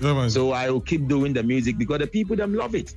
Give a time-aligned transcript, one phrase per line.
[0.00, 2.94] Yeah, so I will keep doing the music because the people them love it.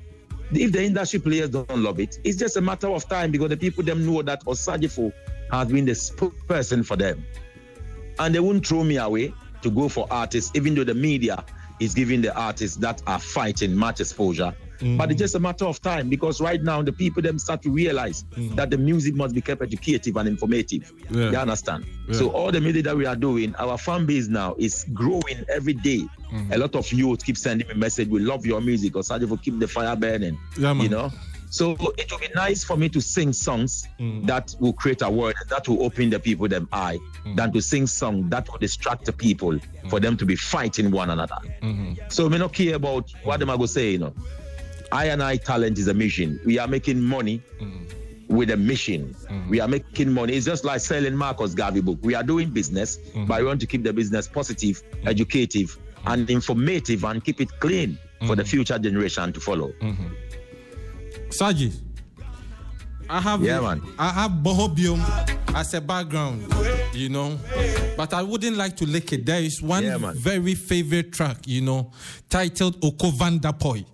[0.51, 3.57] If the industry players don't love it, it's just a matter of time because the
[3.57, 5.11] people them know that Osagyefo
[5.51, 7.25] has been the spokesperson for them.
[8.19, 11.43] And they won't throw me away to go for artists, even though the media
[11.79, 14.55] is giving the artists that are fighting much exposure.
[14.83, 14.97] Mm.
[14.97, 17.69] But it's just a matter of time because right now the people them start to
[17.69, 18.55] realize mm.
[18.55, 20.91] that the music must be kept educative and informative.
[21.09, 21.31] Yeah.
[21.31, 21.85] You understand?
[22.07, 22.15] Yeah.
[22.15, 25.73] So all the music that we are doing, our fan base now is growing every
[25.73, 26.05] day.
[26.31, 26.53] Mm.
[26.53, 28.09] A lot of youth keep sending me message.
[28.09, 28.95] We love your music.
[28.95, 30.37] Or for keep the fire burning.
[30.57, 31.11] Yeah, you know.
[31.53, 34.25] So it will be nice for me to sing songs mm.
[34.25, 37.35] that will create a word that will open the people them eye mm.
[37.35, 39.89] than to sing songs that will distract the people mm.
[39.91, 41.37] for them to be fighting one another.
[41.61, 41.93] Mm-hmm.
[42.09, 44.13] So we not care about what them I go say, you know.
[44.93, 46.39] I and I talent is a mission.
[46.45, 47.91] We are making money mm.
[48.27, 49.15] with a mission.
[49.27, 49.49] Mm.
[49.49, 50.33] We are making money.
[50.33, 51.97] It's just like selling Marcus Garvey book.
[52.03, 53.27] We are doing business, mm.
[53.27, 57.97] but we want to keep the business positive, educative, and informative and keep it clean
[58.27, 58.49] for the mm-hmm.
[58.49, 59.69] future generation to follow.
[59.81, 60.07] Mm-hmm.
[61.29, 61.73] Saji,
[63.09, 63.81] I have yeah, man.
[63.97, 64.99] I have Bohobium
[65.55, 66.45] as a background,
[66.93, 67.39] you know,
[67.97, 69.25] but I wouldn't like to lick it.
[69.25, 71.91] There is one yeah, very favorite track, you know,
[72.29, 73.85] titled Oko Vanderpuye,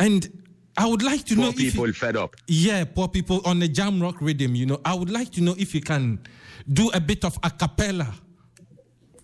[0.00, 0.44] and
[0.76, 2.34] I would like to poor know people you, fed up.
[2.48, 4.54] Yeah, poor people on the jam rock rhythm.
[4.54, 6.20] You know, I would like to know if you can
[6.66, 8.12] do a bit of a cappella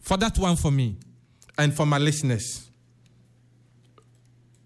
[0.00, 0.98] for that one for me
[1.56, 2.70] and for my listeners.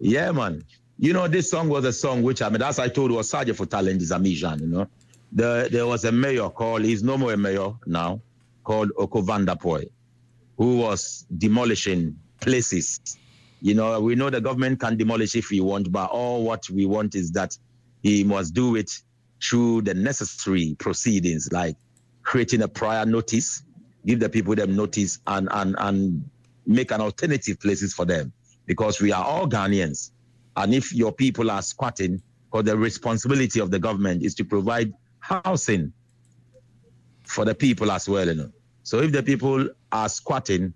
[0.01, 0.65] Yeah, man.
[0.99, 3.31] You know, this song was a song which I mean, as I told you, was
[3.31, 4.89] for Talent is a mission, you know.
[5.33, 8.21] The, there was a mayor called, he's no more a mayor now,
[8.65, 9.89] called Oko Vanderpuye,
[10.57, 13.01] who was demolishing places.
[13.61, 16.87] You know, we know the government can demolish if we want, but all what we
[16.87, 17.57] want is that
[18.03, 18.91] he must do it
[19.43, 21.77] through the necessary proceedings, like
[22.23, 23.63] creating a prior notice,
[24.07, 26.25] give the people them notice and and and
[26.67, 28.33] make an alternative places for them.
[28.67, 30.13] Because we are all Ghanaians
[30.57, 32.23] and if your people are squatting,
[32.53, 35.93] or the responsibility of the government is to provide housing
[37.25, 38.27] for the people as well.
[38.27, 38.51] You know?
[38.83, 40.75] So if the people are squatting,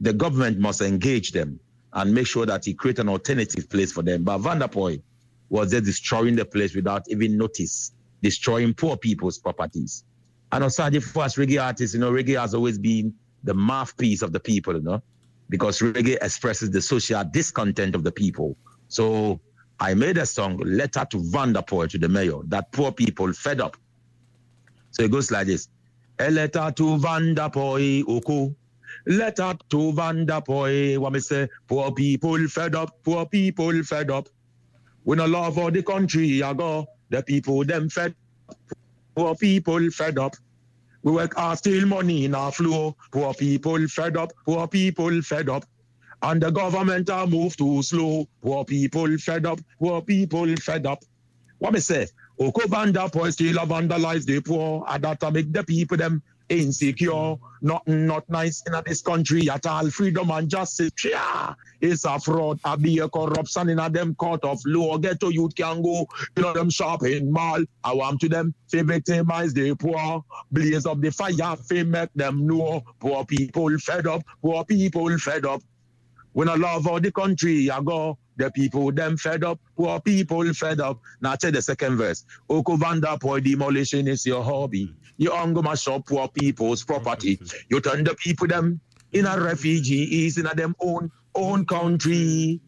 [0.00, 1.58] the government must engage them
[1.96, 4.22] and make sure that he create an alternative place for them.
[4.22, 5.02] But Vanderpuye
[5.48, 7.92] was just destroying the place without even notice,
[8.22, 10.04] destroying poor people's properties.
[10.52, 13.14] And Osagyefo, for us reggae artists, you know, reggae has always been
[13.44, 15.02] the mouthpiece of the people, you know,
[15.48, 18.56] because reggae expresses the social discontent of the people.
[18.88, 19.40] So
[19.80, 23.76] I made a song, Letter to Vanderpuye, to the mayor, that poor people fed up.
[24.90, 25.68] So it goes like this.
[26.18, 28.54] A letter to Vanderpuye, Oko.
[29.06, 31.48] Letter to Vanderpuye, what me say?
[31.68, 34.28] Poor people fed up, poor people fed up.
[35.04, 36.86] We no love all the country I go.
[37.10, 38.14] The people them fed
[38.48, 38.56] up.
[39.14, 40.34] Poor people fed up.
[41.04, 42.96] We work hard, steal money in our flow.
[43.12, 45.64] Poor people fed up, poor people fed up.
[46.22, 48.26] And the government are move too slow.
[48.42, 49.60] Poor people fed up.
[49.78, 51.04] Poor people fed up.
[51.58, 52.08] What me say?
[52.40, 54.84] Oko Vanderpuye still vandalize the poor.
[54.88, 57.36] And that make the people them insecure.
[57.62, 59.90] Nothing not nice in this country at all.
[59.90, 60.92] Freedom and justice.
[61.04, 61.54] Yeah.
[61.80, 62.60] It's a fraud.
[62.64, 64.98] A be a corruption in a them court of law.
[64.98, 66.06] Get to youth can go.
[66.36, 67.62] You know them shopping mall.
[67.82, 70.24] I want to them to victimize the poor.
[70.50, 71.56] Blaze up the fire.
[71.56, 72.82] Fi make them know.
[73.00, 74.22] Poor people fed up.
[74.42, 75.62] Poor people fed up.
[76.32, 78.18] When I love all the country, I go.
[78.36, 81.00] The people them fed up, poor people fed up.
[81.20, 82.24] Now check the second verse.
[82.50, 84.94] Oko Vanderpuye demolition is your hobby.
[85.18, 87.40] You hunger mash up poor people's property.
[87.70, 88.80] You turn the people them
[89.12, 92.60] in a refugees in a them own own country.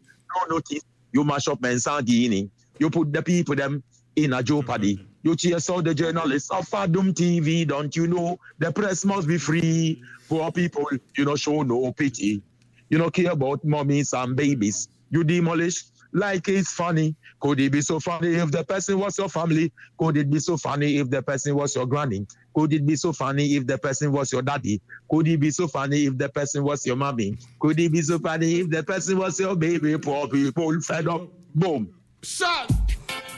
[0.49, 0.83] No notice.
[1.13, 2.49] You mash up Mensangini.
[2.79, 3.83] You put the people them
[4.15, 5.05] in a jeopardy.
[5.23, 8.39] You chase out the journalists of Fadum TV, don't you know?
[8.59, 10.01] The press must be free.
[10.29, 10.87] Poor people,
[11.17, 12.41] you know, show no pity.
[12.89, 14.89] You don't care about mummies and babies.
[15.09, 17.15] You demolish like it's funny.
[17.39, 19.71] Could it be so funny if the person was your family?
[19.97, 22.25] Could it be so funny if the person was your granny?
[22.53, 24.81] Could it be so funny if the person was your daddy?
[25.09, 27.37] Could it be so funny if the person was your mommy?
[27.59, 29.97] Could it be so funny if the person was your baby?
[29.97, 31.29] Poor people fed up.
[31.55, 31.93] Boom.
[32.23, 32.69] Shut.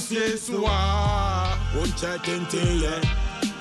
[0.00, 3.00] sie swa Unche tente ye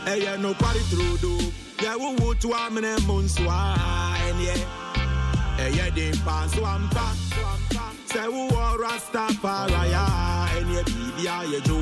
[0.07, 1.38] Eye no party through do.
[1.81, 3.75] Ye wu wu tu amene mun swa
[4.27, 4.56] Enye
[5.59, 7.13] Eye din pan swampa
[8.06, 10.06] Se wu wa rasta paraya
[10.57, 11.77] Enye bibia ye jo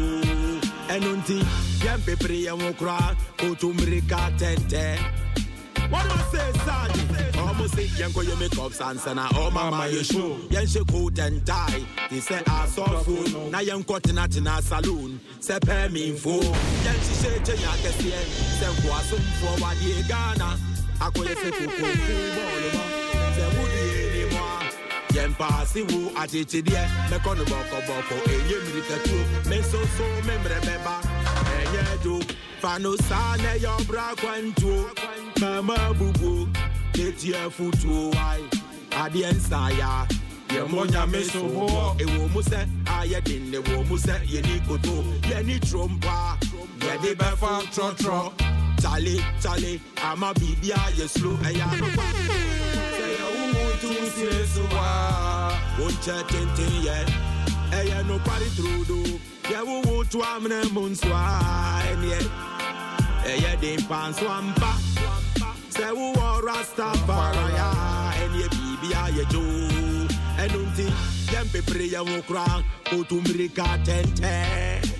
[0.90, 1.40] Enunti
[1.84, 5.00] Yen pepri ye wukra Kutumrika tente
[5.90, 7.38] What do I say, Sergeant?
[7.38, 10.38] Almost say, Yanko, you make up sense and oh, mama, you show.
[10.50, 11.84] Yen she coat and tie.
[12.10, 13.52] They say, I saw food.
[13.52, 15.20] Now, young cotton at in a saloon.
[15.40, 16.42] Say, pay me for.
[16.42, 18.12] Yen she say, Jaya, Kessie,
[18.60, 20.58] say, Kwasum for what ye Ghana.
[21.02, 21.96] I call you say, Kuku,
[23.36, 24.54] Say, Woody, anymore.
[25.14, 26.90] Yen pass eh, you at it, eh, dear.
[27.12, 28.62] Me the boko boko, and you
[29.04, 29.50] two.
[29.50, 31.13] Me so so, me remember.
[31.76, 32.34] And you do.
[32.60, 34.90] Fano sana, your bra quanto.
[35.40, 36.48] Mama bubu.
[36.94, 38.42] Get your foot to why.
[38.94, 40.08] Adi saya.
[40.54, 44.62] Ye mo nyame so ho ewo mu sɛ ayɛ den ne wo mu sɛ yɛni
[44.68, 46.38] koto yɛni trompa
[46.78, 48.32] yɛde bɛfa trɔtrɔ
[48.78, 52.06] tale tale ama biribi ayɛ slow ɛyɛ anopa
[52.94, 56.98] sɛ yɛwowo to sie so a wonkyɛ tenten yɛ
[57.72, 59.20] ɛyɛ nokware turodo
[59.50, 63.24] yeah, we would to am ne moon swine, yeah.
[63.26, 64.72] Eh, yeah, they pan swampa.
[65.70, 67.54] Say, we war Rastafari,
[68.22, 70.08] and yeah, baby, I yeah, Joe.
[70.38, 70.92] And until
[71.32, 74.93] them people, yeah, we cry, go to America 10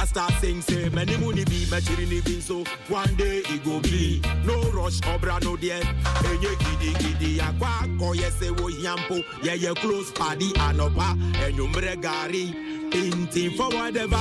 [0.00, 4.22] Pastor sing say many money be me chirini bin so one day it go be.
[4.46, 5.82] No rush obra no there.
[6.24, 9.22] Enye gidi gidi akwa oh, yes, say wo yampo.
[9.42, 11.14] Yeah ye close party anopa
[11.44, 12.54] enyumre gari.
[12.94, 14.16] Inting for whatever,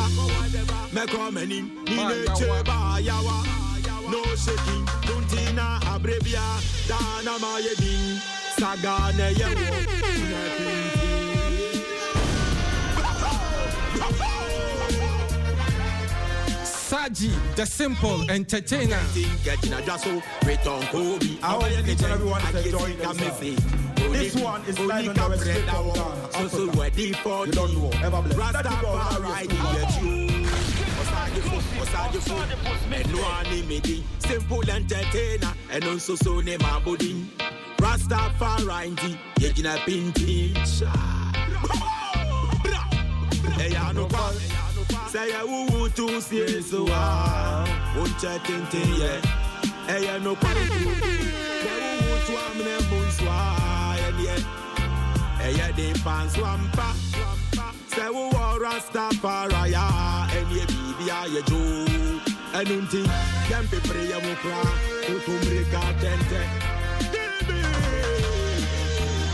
[0.92, 1.52] me come in,
[1.88, 3.44] in a cheba yawa,
[4.12, 6.44] no shaking, tuntina abrebia,
[6.90, 7.40] dana
[8.60, 10.89] saga sagane yewo,
[17.00, 19.00] Saji, the simple entertainer.
[19.46, 21.40] Getting a jasso, return Kobe.
[21.42, 23.40] I hope each and everyone is enjoying themselves.
[23.96, 26.32] This one is live on the Street of Ghana.
[26.34, 26.78] So so Africa.
[26.82, 27.90] ready for You don't know.
[28.04, 28.54] Ever blessed.
[28.54, 29.00] Let it go.
[29.00, 30.40] Rastafari get you.
[31.00, 37.26] Osajifo, Osajifo, Menu animidi, simple entertainer, and also so name abodi.
[37.78, 40.54] Rastafari ndi, yejina pinti.
[43.58, 44.08] Hey, I know
[44.92, 45.12] what.
[45.12, 47.66] Say ya wuwu tu si so ah,
[47.98, 49.22] unche tinte ye.
[49.88, 50.60] Hey, ya no kwa tu.
[51.64, 53.38] Say wuwu tu amne bunswa
[54.24, 54.36] ye.
[55.44, 56.94] Hey, ya de pan swampa.
[57.96, 60.66] Say wuwu Rastafari ya, enye
[61.08, 61.60] ya ye jo.
[62.54, 63.04] Enunti,
[63.50, 64.62] dem pe pray ya mukra,
[65.08, 66.42] utumrika tente.
[67.12, 67.62] Dibi.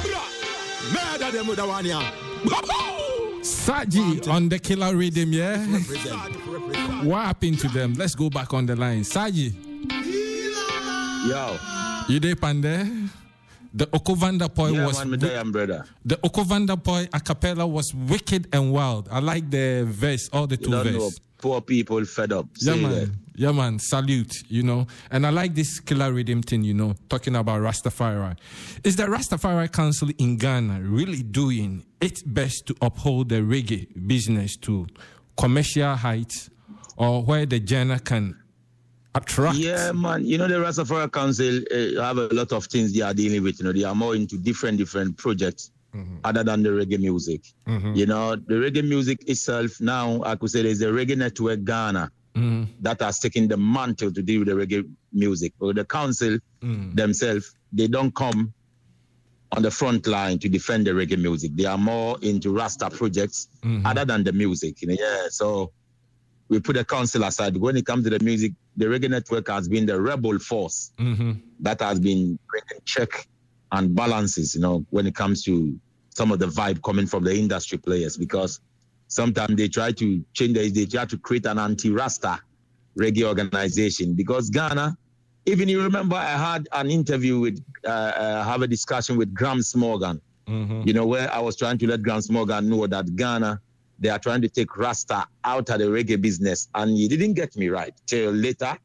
[0.03, 0.21] Bra.
[0.93, 2.01] Murder them with the one ya.
[3.45, 5.57] Saji on the killer rhythm, yeah?
[7.03, 7.93] What happened to them?
[7.93, 9.01] Let's go back on the line.
[9.01, 9.53] Saji,
[11.29, 11.57] Yo,
[12.09, 13.07] you there, Pande?
[13.73, 15.85] The Oko Vanderpuye yeah, was man, me brother.
[16.05, 19.09] the Oko Vanderpuye a cappella was wicked and wild.
[19.11, 21.19] I like the verse, all the You two don't verses.
[21.37, 22.47] poor people fed up.
[22.57, 22.91] Yeah, Say man.
[22.91, 23.09] that.
[23.35, 23.79] Yeah, man.
[23.79, 24.87] Salute, you know.
[25.11, 28.37] And I like this killer rhythm thing, you know, talking about Rastafari.
[28.83, 34.55] Is the Rastafari Council in Ghana really doing its best to uphold the reggae business
[34.57, 34.87] to
[35.37, 36.49] commercial heights
[36.97, 38.37] or where the genre can
[39.13, 39.57] attract?
[39.57, 40.25] Yeah, man.
[40.25, 43.59] You know, the Rastafari Council uh, have a lot of things they are dealing with.
[43.59, 45.71] You know, they are more into different, different projects
[46.25, 47.41] other than the reggae music.
[47.67, 52.11] You know, the reggae music itself now, I could say there's a reggae network Ghana
[52.35, 55.53] that has taken the mantle to deal with the reggae music.
[55.59, 58.53] But the council themselves, they don't come
[59.51, 61.55] on the front line to defend the reggae music.
[61.55, 63.47] They are more into Rasta projects
[63.85, 64.81] other than the music.
[64.81, 65.27] You know, yeah.
[65.29, 65.71] So
[66.49, 67.55] we put the council aside.
[67.57, 70.91] When it comes to the music, the reggae network has been the rebel force
[71.59, 73.27] that has been bringing check
[73.71, 77.35] and balances, you know, when it comes to some of the vibe coming from the
[77.35, 78.59] industry players, because
[79.15, 82.33] sometimes they try to change the, they try to create an anti-Rasta
[82.99, 84.13] reggae organization.
[84.13, 84.97] Because Ghana,
[85.45, 89.73] even you remember, I had an interview with, uh, uh, have a discussion with Gramps
[89.75, 90.19] Morgan,
[90.85, 93.61] you know, where I was trying to let Gramps Morgan know that Ghana,
[93.99, 96.67] they are trying to take Rasta out of the reggae business.
[96.75, 98.77] And he didn't get me right till later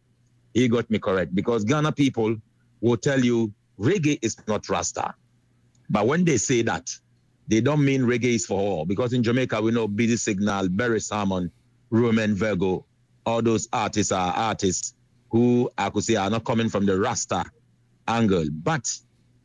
[0.55, 2.37] he got me correct because Ghana people
[2.81, 5.15] will tell you reggae is not Rasta.
[5.89, 6.87] But when they say that,
[7.51, 8.87] they don't mean reggae is for all.
[8.87, 11.51] Because in Jamaica, we know Busy Signal, Barry Salmon,
[11.91, 12.87] Romain Virgo,
[13.27, 14.95] all those artists are artists
[15.31, 17.45] who I could say are not coming from the Rasta
[18.09, 18.47] angle.
[18.53, 18.89] But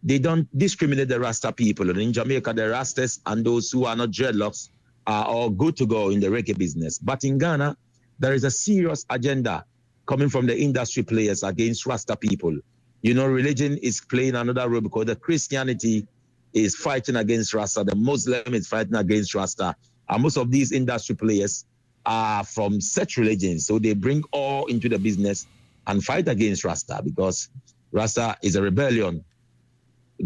[0.03, 1.89] they don't discriminate the Rasta people.
[1.89, 4.69] And in Jamaica, the Rastas and those who are not dreadlocks
[5.07, 6.99] are all good to go in the reggae business.
[6.99, 7.75] But in Ghana,
[8.19, 9.65] there is a serious agenda
[10.05, 12.55] coming from the industry players against Rasta people.
[13.01, 16.07] You know, religion is playing another role because the Christianity
[16.55, 19.75] is fighting against Rasta, the Muslim is fighting against Rasta.
[20.07, 21.65] And most of these industry players
[22.05, 23.67] are from such religions.
[23.67, 25.45] So they bring all into the business
[25.85, 27.49] and fight against Rasta because
[27.91, 29.23] Rasta is a rebellion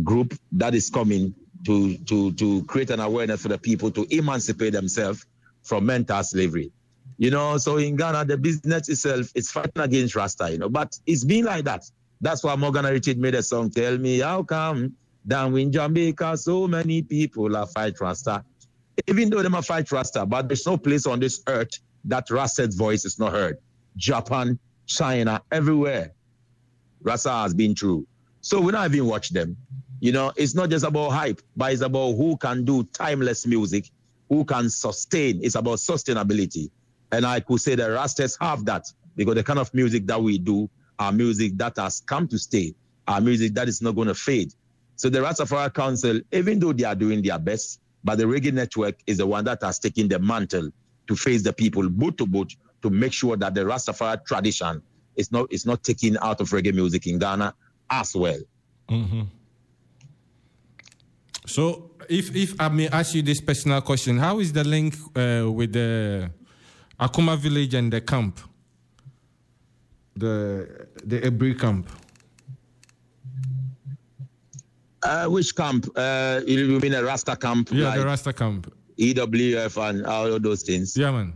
[0.04, 1.34] group that is coming
[1.66, 5.26] to to to create an awareness for the people to emancipate themselves
[5.64, 6.72] from mental slavery.
[7.18, 10.98] You know, so in Ghana, the business itself is fighting against Rasta, you know, but
[11.06, 11.84] it's been like that.
[12.22, 14.96] That's why Morgan Heritage made a song, Tell Me How Come
[15.30, 18.44] Down in Jamaica, so many people are fight Rasta.
[19.08, 21.70] Even though they might fight Rasta, but there's no place on this earth
[22.06, 23.60] that Rasta's voice is not heard.
[23.96, 24.58] Japan,
[24.88, 26.14] China, everywhere.
[27.04, 28.08] Rasta has been true.
[28.42, 29.56] So we don't even watch them.
[30.00, 33.92] You know, it's not just about hype, but it's about who can do timeless music,
[34.30, 35.42] who can sustain.
[35.44, 36.72] It's about sustainability.
[37.12, 40.40] And I could say the Rastas have that because the kind of music that we
[40.40, 42.74] do are music that has come to stay,
[43.08, 44.54] are music that is not going to fade.
[45.00, 48.96] So the Rastafari Council, even though they are doing their best, but the Reggae Network
[49.08, 50.72] is the one that has taken the mantle
[51.08, 54.82] to face the people boot to boot to make sure that the Rastafari tradition
[55.16, 57.56] is not is not taken out of reggae music in Ghana
[57.90, 58.40] as well.
[58.90, 59.22] Mm-hmm.
[61.46, 65.50] So, if if I may ask you this personal question, how is the link uh,
[65.50, 66.30] with the
[67.00, 68.38] Akuma village and the camp,
[70.18, 70.68] the
[71.06, 71.88] the Ebri camp?
[75.02, 75.88] Uh, which camp?
[75.96, 77.70] Uh, you mean a Rasta camp?
[77.72, 78.74] Yeah, like the Rasta camp.
[78.98, 80.98] EWF and all those things.
[80.98, 81.34] Yeah, man.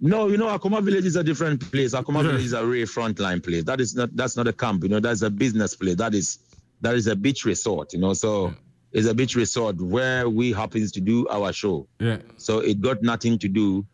[0.00, 1.94] No, you know, Akuma Village is a different place.
[1.94, 2.30] Akuma Yeah.
[2.30, 3.64] Village is a real frontline place.
[3.64, 5.96] That is not that's not a camp, you know, that's a business place.
[5.96, 6.38] That is
[6.80, 8.12] that is a beach resort, you know.
[8.12, 8.52] So
[8.92, 11.86] it's a beach resort where we happens to do our show.
[12.00, 12.18] Yeah.
[12.36, 13.86] So it got nothing to do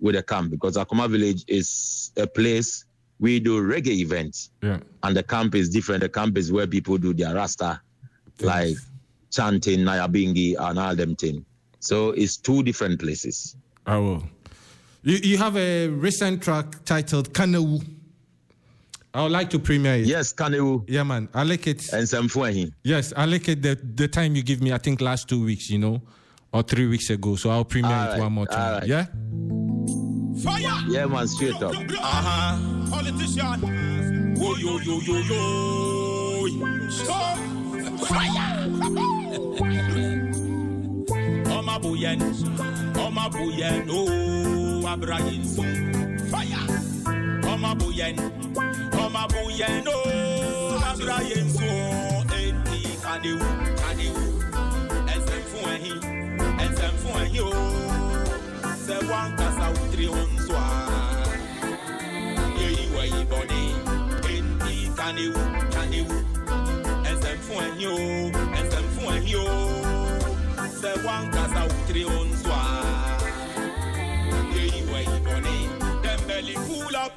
[0.00, 2.84] with a camp because Akuma Village is a place
[3.22, 4.50] we do reggae events.
[4.62, 4.80] Yeah.
[5.04, 6.00] And the camp is different.
[6.02, 7.80] The camp is where people do their rasta,
[8.40, 8.76] like
[9.30, 11.44] chanting, Nyabinghi, and all them thing.
[11.78, 13.56] So it's two different places.
[13.86, 14.24] I will.
[15.04, 17.84] You, you have a recent track titled Kanewu.
[19.14, 20.06] I would like to premiere it.
[20.06, 21.28] Yes, Kaneu Yeah, man.
[21.34, 21.92] I like it.
[21.92, 22.72] and some Semfuehi.
[22.82, 25.70] Yes, I like it the, the time you give me, I think last two weeks,
[25.70, 26.00] you know,
[26.52, 27.36] or three weeks ago.
[27.36, 28.80] So I'll premiere All it right, one more time.
[28.80, 28.88] right.
[28.88, 29.06] Yeah?
[30.42, 30.84] Fire!
[30.88, 31.72] Yeah, man, straight up.
[31.74, 32.90] Uh-huh.
[32.90, 33.60] Politician.
[34.36, 36.88] Whoa, yo, yo, yo, yo.
[36.90, 37.38] Stop.
[41.56, 42.24] Ọmọ bóyá ni,
[43.04, 45.70] ọmọ bóyá ni, ooo, Abrayin sùn.
[46.30, 46.62] Fire.
[47.52, 48.22] Ọmọ bóyá ni,
[49.04, 52.26] ọmọ bóyá ni, ooo, Abrayin sùn.
[52.38, 53.46] Eti kanewu,
[53.80, 54.22] kanewu.
[55.14, 55.98] Ẹsẹ̀ fún ẹ̀yìn,
[56.64, 57.91] ẹsẹ̀ fún ẹ̀yìn ooo.
[58.86, 60.78] Sẹ wọn kasa wutiri wọn sọ a.
[62.66, 63.62] Èyí wẹ̀ yìí bọ̀ ni.
[64.34, 65.40] Eti kanewu,
[65.74, 66.16] kanewu.
[67.10, 67.96] Ẹsẹ̀ fún ẹ̀yìn o,
[68.60, 69.46] ẹsẹ̀ fún ẹ̀yìn o.
[70.82, 72.80] Sẹ wọn kasa wutiri wọn sọ a.
[74.62, 75.56] Èyí wẹ̀ yìí.
[76.02, 77.12] Dem belly full up,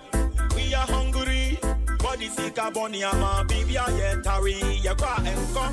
[0.56, 1.58] we are hungry.
[2.04, 4.56] Body sick a body ama bibi a yẹ tari
[4.86, 5.66] yẹ kọ́ a.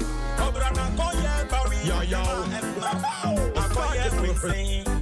[0.44, 1.78] Ọ̀bùrọ̀ náà kọ́ yẹ bari.
[1.88, 2.22] Yo, yo.
[3.62, 5.01] Akọ́ yẹ pínsìn.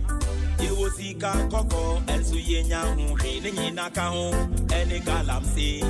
[0.90, 1.82] Iwo sika kɔkɔ
[2.12, 4.30] ɛnso yɛ nya ho hwee ne nyina ka ho
[4.78, 5.82] ɛne galamsey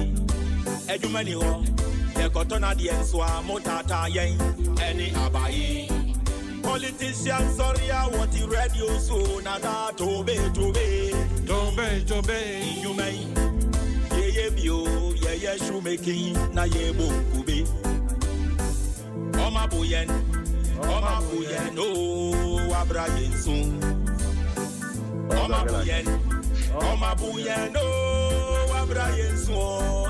[0.92, 1.52] adwuma ni hɔ
[2.18, 2.56] yɛkɔtɔ
[3.00, 4.36] nso a motaataa yɛn
[4.76, 5.88] ɛne abaye
[6.62, 11.12] politician sɔre a wɔte radio so na daa tobe tobe.
[11.46, 12.38] Tobe, tobe.
[12.76, 13.26] nnwuma yi
[14.10, 14.78] yɛyɛ bio
[15.24, 17.66] yɛyɛ shoemaking na yɛbɔ nkube
[19.44, 20.08] ɔma bo yɛn
[20.82, 23.99] ɔma bo yɛn o abra yɛn so
[25.30, 26.06] ɔma bo yɛn
[26.74, 29.58] ɔma bo yɛn o abra yɛn so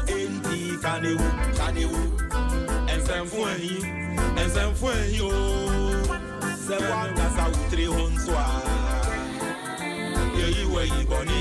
[0.07, 1.27] enti kanewu
[1.59, 2.01] kanewu.
[2.93, 3.75] Ɛnsɛmfo ahi
[4.41, 5.31] ɛnsɛmfo ahi o.
[6.67, 8.47] Sɛ wankasa wotire ho nso a
[10.39, 11.39] yɛyi wɔ yi bɔne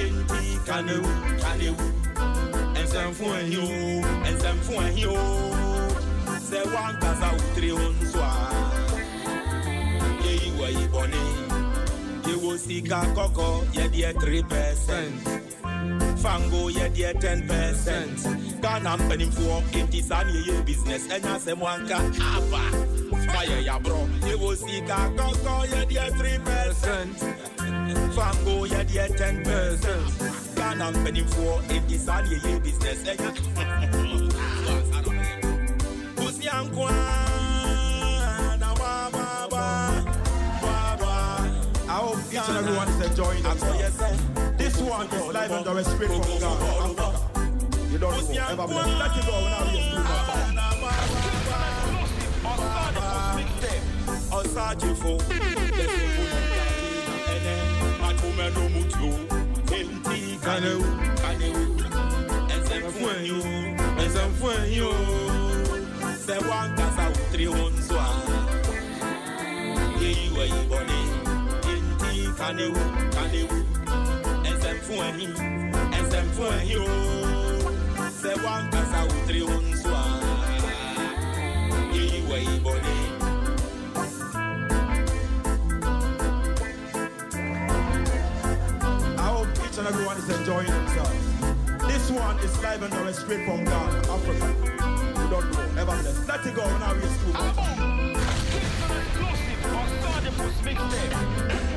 [0.00, 1.10] enti kanewu
[1.42, 1.86] kanewu.
[2.78, 3.68] Ɛnsɛmfo ahi o
[4.28, 5.16] ɛnsɛmfo ahi o.
[6.48, 8.32] Sɛ wankasa wotire ho nso a
[10.24, 11.39] yɛyi wɔ yi bɔne
[12.30, 15.14] yɛwɔ sika kɔkɔ yɛdeɛ 3 percent.
[16.22, 18.18] Fango yɛdeɛ 10 percent.
[18.62, 21.98] Ghana mpanimfoɔ enti saa ne yɛyɛ business ɛnya sɛ mo anka
[22.36, 22.62] aba
[23.32, 27.18] ma yɛ yaborɔ yɛwɔ sika kɔkɔ yɛdeɛ 3 percent.
[28.14, 30.06] Fango yɛdeɛ 10 percent.
[30.54, 32.98] Ghana mpanimfoɔ enti saa ne yɛyɛ business
[36.16, 37.29] busiankoa na
[42.32, 43.98] each and enjoying themselves.
[44.56, 46.62] This one is live and direct straight from God.
[46.62, 47.08] Africa.
[47.90, 48.86] You don't ever bless.
[48.86, 49.36] Let it go
[64.04, 64.48] ẹ̀sẹ̀ nsɛmfo
[72.50, 72.80] enti kanewu
[73.14, 73.58] kanewu
[74.42, 75.26] nsɛmfo ahi
[76.02, 76.78] nsɛmfo ahi o
[78.20, 80.02] sɛ wankasa wo tiri ho nso a
[81.94, 82.94] yɛyi wɔ yi bɔne
[89.18, 91.26] I hope each and everyone is enjoying themselves.
[91.86, 94.46] This one is live and direct straight from Ghana, Africa.
[95.18, 96.28] You don't know, ever blessed.
[96.28, 97.34] Let it go now, we're school.
[100.60, 101.69] Straight out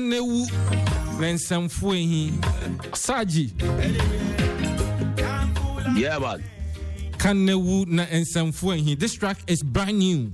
[0.00, 0.46] kanewu
[1.20, 2.32] na nsɛmfo ehi
[2.92, 3.50] saji
[5.98, 6.42] Yeah, man.
[7.16, 10.32] kanewu na nsɛmfo ehi this track is brand new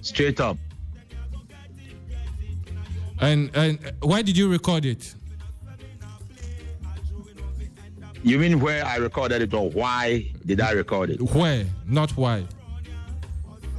[0.00, 0.56] Straight up.
[3.20, 5.14] and and why did you record it
[8.24, 11.20] You mean where I recorded it or why did I record it?
[11.20, 12.44] where not why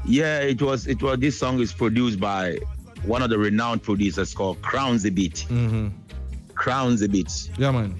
[0.06, 2.58] Yeah, it was it was this song is produced by
[3.04, 5.46] one of the renowned producers called Crowns the Beat.
[5.50, 5.88] mm-hmm.
[6.56, 7.50] Crowns the Beat.
[7.58, 7.96] yeah man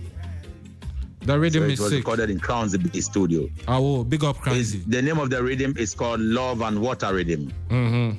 [1.22, 3.50] the So rhythm it is was sick recorded in Crowns the Beat studio.
[3.68, 7.52] oh big up crazy the name of the rhythm is called Love and Water Rhythm.
[7.70, 8.18] mm-hmm.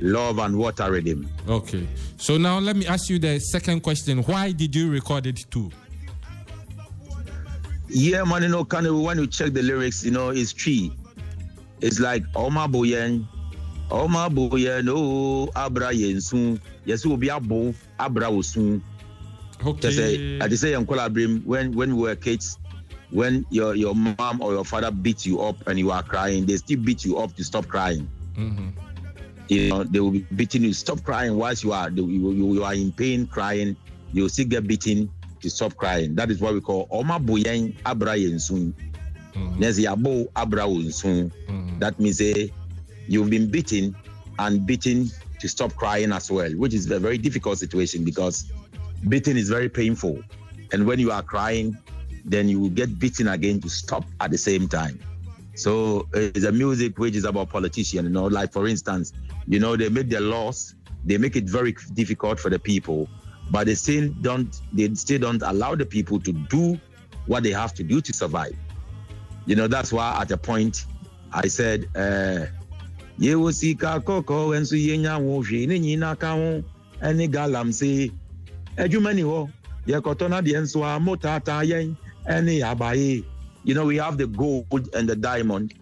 [0.00, 1.28] Love and Water Rhythm.
[1.48, 1.86] okay
[2.18, 5.70] so now let me ask you the second question why did you record it too
[7.88, 10.90] Yeah, man, you know, kind of when you check the lyrics, you know, it's tree.
[11.80, 13.26] It's like Oma Boyen,
[13.90, 18.82] Oma Boyen, oh, Abra Yensun, yes, will be abo, Abra Osun.
[19.80, 22.58] Just say, I okay just say, Uncle Abrim, when when we were kids,
[23.10, 26.56] when your your mom or your father beat you up and you are crying, they
[26.56, 28.08] still beat you up to stop crying.
[28.36, 28.68] mm-hmm.
[29.48, 30.72] You know, they will be beating you.
[30.74, 33.76] Stop crying whilst you are you, you, you are in pain, crying.
[34.12, 35.08] You will still get beaten
[35.40, 36.16] to stop crying.
[36.16, 38.72] That is what we call Oma Boyen Abra Yensun.
[39.34, 39.58] Mhm.
[39.58, 40.66] Nezi Abo Abra.
[40.66, 41.78] Mhm.
[41.78, 42.48] That means eh,
[43.08, 43.94] you've been beaten
[44.38, 48.50] and beaten to stop crying as well, which is a very difficult situation because
[49.08, 50.22] beating is very painful.
[50.72, 51.76] And when you are crying,
[52.24, 54.98] then you will get beaten again to stop at the same time.
[55.54, 59.12] So it's a music which is about politicians, you know, like for instance,
[59.46, 63.08] you know, they make their laws, they make it very difficult for the people,
[63.50, 66.78] but they still don't they still don't allow the people to do
[67.26, 68.56] what they have to do to survive.
[69.46, 70.84] You know, that's why at a point
[71.32, 72.46] I said, uh
[73.18, 76.62] yewo sika kɔkɔ nso yɛnya wo hwee ne nyina ka ho
[77.02, 78.12] ɛne galamsey
[78.76, 79.48] adwuma ni hɔ
[79.86, 80.98] yɛkɔtɔ no deɛ nso a
[81.64, 81.96] yɛn
[82.28, 83.24] ɛne abaye.
[83.64, 85.74] You know we have the gold and the diamond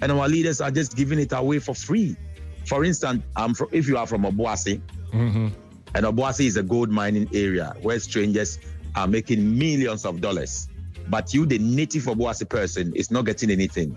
[0.00, 2.16] and our leaders are just giving it away for free.
[2.64, 4.80] For instance um, if you are from obuasi
[5.12, 5.52] Mhm.
[5.94, 8.58] and obuasi is a gold mining area where strangers
[8.94, 10.68] are making millions of dollars
[11.08, 13.96] but you the native obuasi person is not getting anything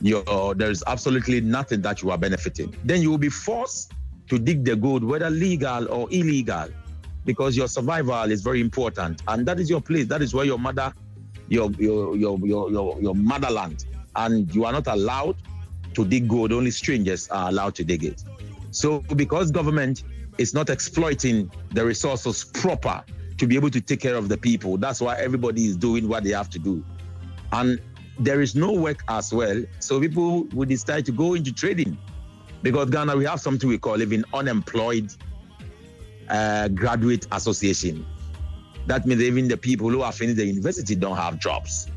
[0.00, 2.74] you're, there's absolutely nothing that you are benefiting.
[2.84, 3.92] Then you will be forced
[4.28, 6.68] to dig the gold whether legal or illegal
[7.24, 9.22] because your survival is very important.
[9.28, 10.06] And that is your place.
[10.06, 10.92] That is where your mother
[11.48, 13.86] your your your your your, your motherland.
[14.16, 15.36] And you are not allowed
[15.94, 18.22] to dig gold only strangers are allowed to dig it.
[18.70, 20.04] So because government
[20.36, 23.02] is not exploiting the resources proper
[23.38, 26.24] to be able to take care of the people that's why everybody is doing what
[26.24, 26.84] they have to do.
[27.52, 27.80] And
[28.18, 31.96] there is no work as well so people would decide to go into trading.
[32.62, 35.12] Because ghana we have something we call even unemployed
[36.28, 38.04] uh, graduate association.
[38.86, 41.88] That means even the people who are finished the university don't have jobs.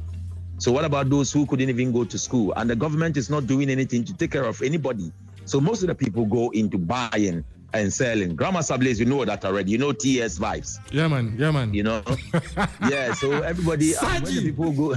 [0.57, 2.53] So what about those who couldn't even go to school?
[2.55, 5.11] And the government is not doing anything to take care of anybody.
[5.45, 8.35] So most of the people go into buying and selling.
[8.35, 9.71] Grammar sublays you know that already.
[9.71, 10.79] You know ts vibes.
[10.91, 11.35] Yeah man.
[11.37, 11.73] Yeah man.
[11.73, 12.03] You know?
[12.89, 14.91] Yeah so everybody and when the people go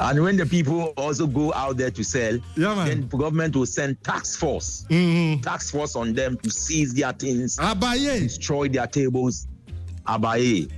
[0.00, 2.86] and when the people also go out there to sell yeah man.
[2.88, 5.42] then government will send tax force Mhm.
[5.42, 8.20] tax force on them to seize their things abaye!
[8.20, 9.46] destroy their tables.
[10.06, 10.70] Abaye.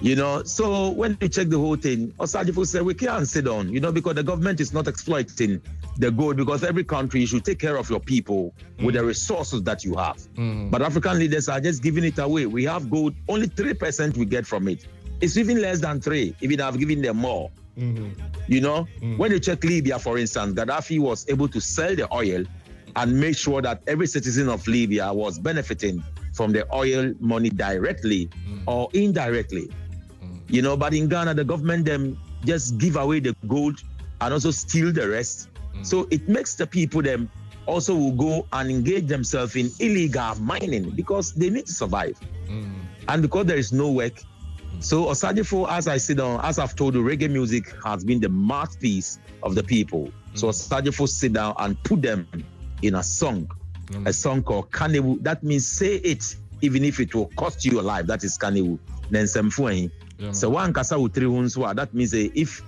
[0.00, 3.68] You know so when you check the whole thing osajifo said we can't sit down
[3.72, 5.60] you know because the government is not exploiting
[5.98, 8.52] the gold because every country should take care of your people
[8.82, 10.16] with the resources that you have.
[10.36, 10.70] Mhm.
[10.70, 12.46] but african leaders are just giving it away.
[12.46, 14.86] We have gold only 3% we get from it.
[15.20, 17.50] It's even less than 3 even i've given them more.
[17.78, 18.10] Mhm.
[18.46, 22.44] you know, when you check Libya, for instance, Gaddafi was able to sell the oil
[22.96, 26.02] and make sure that every citizen of Libya was benefiting
[26.34, 28.28] from the oil money directly
[28.66, 29.68] or indirectly.
[30.48, 33.80] You know, but in Ghana, the government them just give away the gold
[34.20, 35.86] and also steal the rest Mm.
[35.86, 37.30] So it makes the people them
[37.66, 42.18] also will go and engage themselves in illegal mining because they need to survive.
[42.46, 42.80] Mm.
[43.08, 44.14] And because there is no work.
[44.14, 44.82] Mm.
[44.84, 48.28] So Osagyefo, as I sit down, as I've told you, reggae music has been the
[48.28, 50.10] mouthpiece of the people.
[50.34, 52.26] So Osagyefo sit down and put them
[52.82, 53.50] in a song,
[54.04, 55.22] a song called Kanewu.
[55.22, 58.06] That means say it, even if it will cost you your life.
[58.06, 58.78] That is Kanewu.
[59.10, 59.86] Then Semfuahin.
[59.86, 59.88] Eh?
[60.18, 61.76] Yeah, So one kasa utri.
[61.76, 62.62] That means eh, if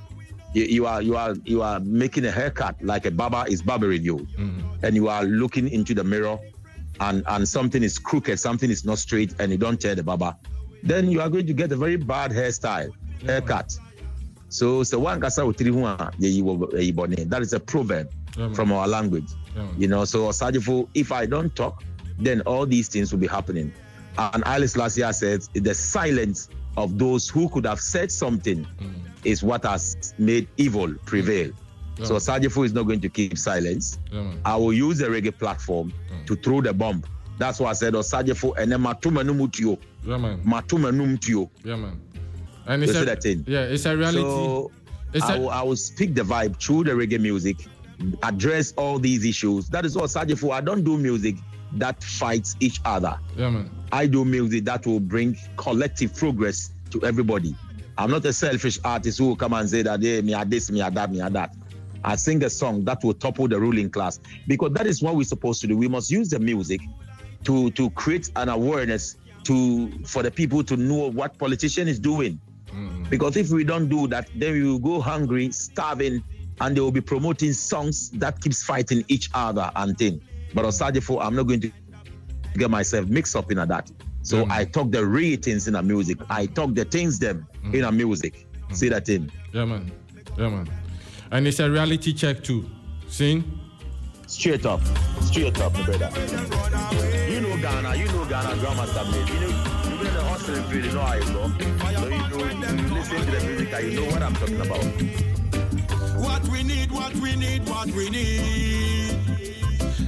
[0.56, 4.02] you, you are you are you are making a haircut like a barber is barbering
[4.02, 4.62] you, mm.
[4.82, 6.38] and you are looking into the mirror,
[7.00, 10.34] and and something is crooked, something is not straight, and you don't tell the barber,
[10.82, 12.90] then you are going to get a very bad hairstyle,
[13.26, 13.78] haircut.
[14.48, 19.30] So so one kasa That is a proverb Yeah, from our language.
[19.54, 19.66] Yeah.
[19.78, 21.82] You know, so Osajifo, if I don't talk,
[22.18, 23.72] then all these things will be happening.
[24.18, 28.92] And Alice last year said the silence of those who could have said something mm.
[29.24, 31.50] is what has made evil prevail.
[31.96, 32.06] Mm.
[32.06, 32.18] So Yeah.
[32.20, 33.98] Osajifo is not going to keep silence.
[34.12, 34.32] Yeah.
[34.44, 36.26] I will use the reggae platform mm.
[36.26, 37.02] to throw the bomb.
[37.38, 40.42] That's why I said oh, Osajifo and then matuma numutio, Yeah, man.
[40.44, 41.48] matuma numutio.
[41.64, 42.00] Yeah, man.
[42.66, 43.44] And You it's see a, that thing?
[43.46, 44.20] yeah, it's a reality.
[44.20, 44.70] So
[45.14, 47.56] It's I a- will, I will speak the vibe through the reggae music,
[48.22, 49.68] address all these issues.
[49.68, 51.36] That is what Sajifo, I don't do music
[51.74, 53.18] that fights each other.
[53.36, 53.70] yeah, man.
[53.92, 57.54] I do music that will bring collective progress to everybody.
[57.98, 60.70] I'm not a selfish artist who will come and say that, hey, me are this,
[60.70, 61.54] me are that, me are that.
[62.04, 65.24] I sing a song that will topple the ruling class because that is what we're
[65.24, 65.76] supposed to do.
[65.76, 66.80] We must use the music
[67.44, 72.38] to to create an awareness to for the people to know what politician is doing.
[72.68, 73.04] Mm-hmm.
[73.04, 76.22] Because if we don't do that, then we will go hungry, starving,
[76.60, 80.20] and they will be promoting songs that keeps fighting each other and thing.
[80.54, 81.72] But Osajifo, I'm not going to
[82.56, 83.90] get myself mixed up in a that.
[84.22, 84.46] So Yeah.
[84.50, 86.18] I talk the real things in a music.
[86.28, 87.74] I talk the things them mm.
[87.74, 88.46] in a music.
[88.68, 88.76] Mm.
[88.76, 89.30] See that thing?
[89.52, 89.90] Yeah, man.
[90.36, 90.68] Yeah, man.
[91.30, 92.68] And it's a reality check too.
[93.08, 93.44] See?
[94.26, 94.80] Straight up.
[95.22, 96.10] Straight up, my brother.
[97.30, 99.28] You know Ghana, you know Ghana drama submit.
[99.28, 101.48] You know, you've been in the hospital field, you know how it go.
[101.94, 104.84] So you know, you listen to the music and you know what I'm talking about.
[106.20, 109.18] What we need, what we need, what we need.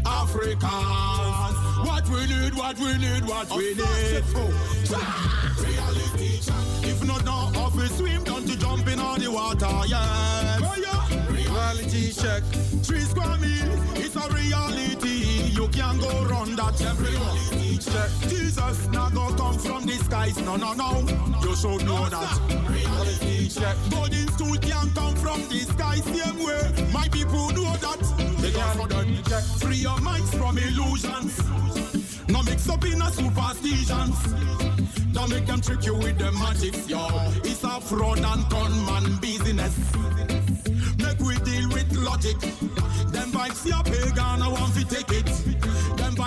[0.05, 1.68] Africans.
[2.11, 4.25] We need, what we need, what we need.
[5.61, 6.55] Reality check.
[6.85, 10.61] If not now, off we swim down to jump in on the water, yes.
[10.63, 11.33] Oh, yeah.
[11.33, 12.43] Reality check.
[12.83, 15.08] Three square meal, it's a reality.
[15.79, 16.75] Can't go run that.
[16.77, 18.11] Check.
[18.29, 20.91] Jesus not gonna come from the skies, no, no, no.
[21.41, 22.35] You should know that.
[23.89, 26.91] Golden stool can't come from the sky same way.
[26.93, 28.01] My people know that.
[28.43, 28.51] They
[29.23, 29.45] check.
[29.61, 31.39] Free your minds from illusions.
[32.29, 34.19] No mix up in a superstitions.
[35.13, 37.07] Don't make them trick you with the magic, yo.
[37.45, 39.79] It's a fraud and gunman business.
[40.99, 42.41] Make we deal with logic.
[43.13, 45.58] Them vibes your pagan, I want to take it.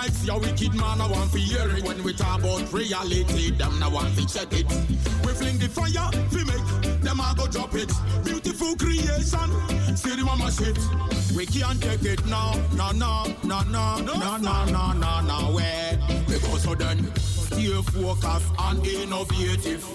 [0.02, 1.84] Them vibes your wicked man, I want to hear it.
[1.84, 4.66] When we talk about reality, them I want to check it.
[5.24, 7.90] We fling the fire, we make them I go drop it.
[8.24, 10.78] Beautiful creation, see the mama shit.
[11.36, 15.98] We can't take it now, no, no, no, no, no, no, no, no, no, where?
[16.26, 17.31] Because of then.
[17.52, 19.86] Stay focused and innovative.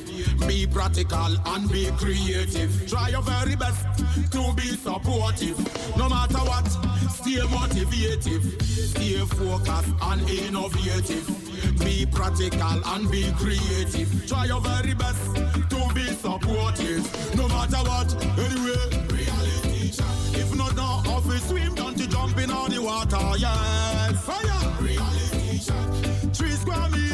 [0.48, 2.88] Be practical and be creative.
[2.88, 3.84] Try your very best
[4.32, 5.58] to be supportive.
[5.98, 6.68] No matter what,
[7.10, 8.62] stay motivative.
[8.62, 11.80] Stay focused and innovative.
[11.80, 14.28] Be practical and be creative.
[14.28, 17.36] Try your very best to be supportive.
[17.36, 19.08] No matter what, anyway.
[19.10, 20.42] Reality check.
[20.42, 23.18] If not now, off we swim down to jump in on the water.
[23.38, 24.74] Yes, fire.
[24.80, 26.34] Reality check.
[26.36, 27.07] Three square it's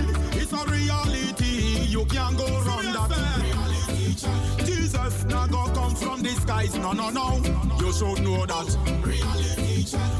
[0.69, 1.85] reality.
[1.89, 3.11] You can't go round that.
[4.65, 6.75] Jesus not gonna come from the skies.
[6.75, 7.41] No, no, no.
[7.79, 8.67] You should know that.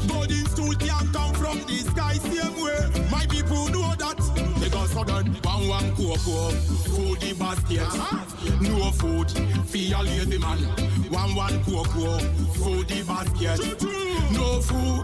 [0.08, 3.08] Golden stool can't come from the sky same way.
[3.10, 4.33] My people know that.
[4.94, 6.50] Done one one cocoa,
[6.86, 7.82] food the basket.
[8.62, 9.28] No food,
[9.66, 10.58] fear lazy man.
[11.10, 12.18] One one cocoa,
[12.54, 13.58] food the basket.
[14.32, 14.94] No food.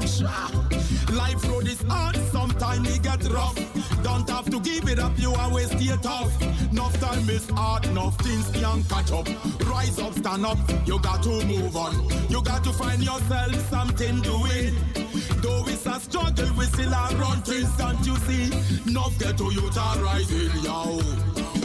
[1.13, 3.57] Life road is hard, sometimes it get rough.
[4.05, 6.41] Don't have to give it up, you always stay tough.
[6.71, 9.29] Enough time is hard, enough things can catch up.
[9.69, 12.09] Rise up, stand up, you got to move on.
[12.31, 14.77] You got to find yourself something doing.
[16.01, 18.47] Struggle, we still are run things, don't you see?
[18.91, 20.97] Enough get to you to rising, yo.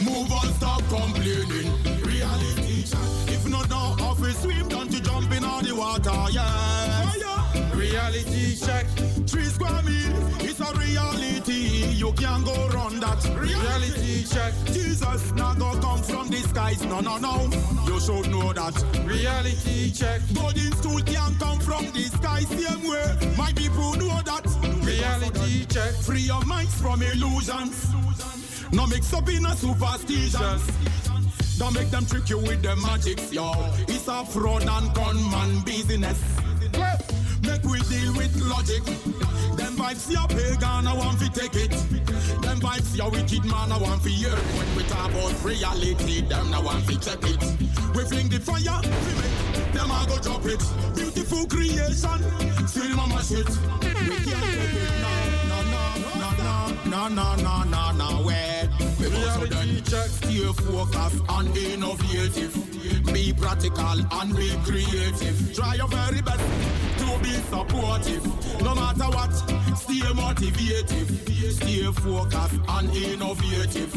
[0.04, 1.72] Move on, stop complaining.
[2.02, 2.84] Reality.
[3.32, 6.95] If not now, off we swim, don't you jump in all the water, yeah.
[7.88, 8.84] Reality check.
[9.28, 11.86] Three square meal, it's a reality.
[11.94, 13.24] You can't go run that.
[13.38, 14.52] Reality check.
[14.72, 16.84] Jesus not go come from the skies.
[16.84, 17.48] No, no, no.
[17.86, 18.74] You should know that.
[19.06, 20.20] Reality check.
[20.34, 23.34] Golden stool can't come from the sky same way.
[23.38, 24.44] My people know that.
[24.82, 25.94] Reality check.
[25.94, 27.86] Free your minds from illusions.
[28.72, 30.66] No mix up in a superstitions.
[31.56, 33.52] Don't make them trick you with the magic, yo.
[33.86, 36.45] It's a fraud and gunman business.
[37.46, 38.84] Make we deal with logic.
[39.56, 41.70] Them vibes your pagan, I want to take it.
[42.42, 44.30] Them vibes your wicked man, I want to hear.
[44.30, 47.40] When we talk about reality, them I want to check it.
[47.94, 50.62] We fling the fire, we make them I go drop it.
[50.94, 52.18] Beautiful creation,
[52.66, 53.48] still mama shit.
[53.48, 55.26] We can't take it now.
[56.86, 58.68] No, no, no, no, no, where?
[58.98, 62.65] Reality check, stay focused and innovative.
[63.12, 65.54] Be practical and be creative.
[65.54, 66.44] Try your very best
[66.98, 68.24] to be supportive.
[68.62, 69.32] No matter what,
[69.76, 71.08] stay motivative.
[71.52, 73.92] Stay focused and innovative.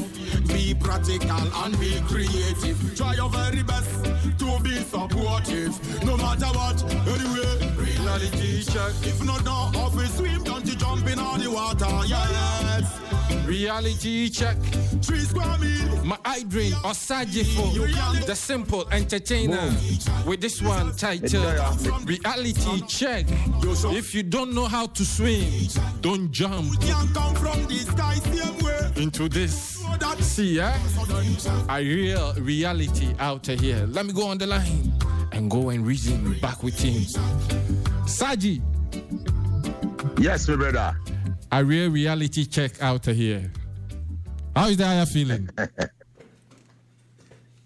[0.48, 2.96] Be practical and be creative.
[2.96, 4.06] Try your very best
[4.40, 6.04] to be supportive.
[6.06, 7.76] No matter what, anyway.
[7.78, 8.94] Reality check.
[9.04, 13.09] If not now, off we swim, don't you jump in all the water, yes.
[13.50, 14.58] Reality check.
[15.02, 16.06] Three square meal.
[16.06, 19.74] My eye drain Osajifo, the simple entertainer.
[20.26, 23.26] With this one titled Reality Check.
[23.92, 25.46] If you don't know how to swim,
[26.02, 28.92] don't jump Can't come from the sky same way.
[29.02, 29.84] into this.
[30.20, 30.78] See, eh?
[31.70, 33.86] A real reality out here.
[33.88, 34.94] Let me go on the line
[35.32, 37.02] and go and reason back with him.
[38.06, 38.62] Saji,
[40.20, 40.96] Yes, my brother.
[41.52, 43.52] A real reality check out here.
[44.56, 45.50] How is that how you feeling?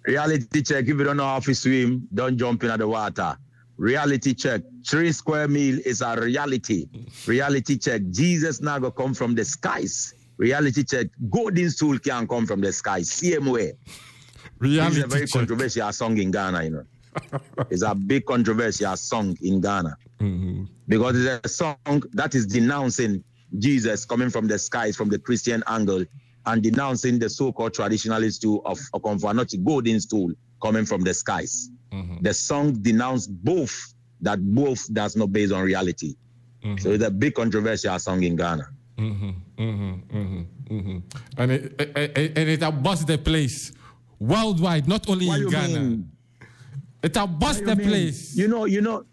[0.06, 0.84] Reality check.
[0.84, 3.38] If you don't know how to swim, don't jump into the water.
[3.78, 4.62] Reality check.
[4.86, 6.88] Three square meal is a reality.
[7.26, 8.02] Reality check.
[8.10, 10.14] Jesus now go come from the skies.
[10.38, 11.08] Reality check.
[11.30, 13.10] Golden stool can come from the skies.
[13.12, 13.74] Same way.
[14.60, 15.40] This is a very check.
[15.40, 16.86] controversial song in Ghana, you know.
[17.70, 19.98] it's a big controversial song in Ghana.
[20.20, 20.66] Mm-hmm.
[20.88, 23.24] Because it's a song that is denouncing
[23.60, 26.06] Jesus coming from the skies from the Christian angle
[26.46, 31.70] and denouncing the so-called traditionalist too of Okomfo-Anokye golden stool coming from the skies.
[31.92, 32.18] Mm-hmm.
[32.22, 36.16] The song denounced both that both does not based on reality.
[36.64, 36.78] Mm-hmm.
[36.78, 38.68] So it's a big controversial song in Ghana.
[38.98, 39.32] Mm-hmm.
[41.38, 43.72] And it, it, it, and it has bust the place
[44.20, 45.80] worldwide, not only What in Ghana.
[45.80, 46.12] mean?
[47.04, 48.36] It has bust the mean, place.
[48.36, 49.06] You know, you know,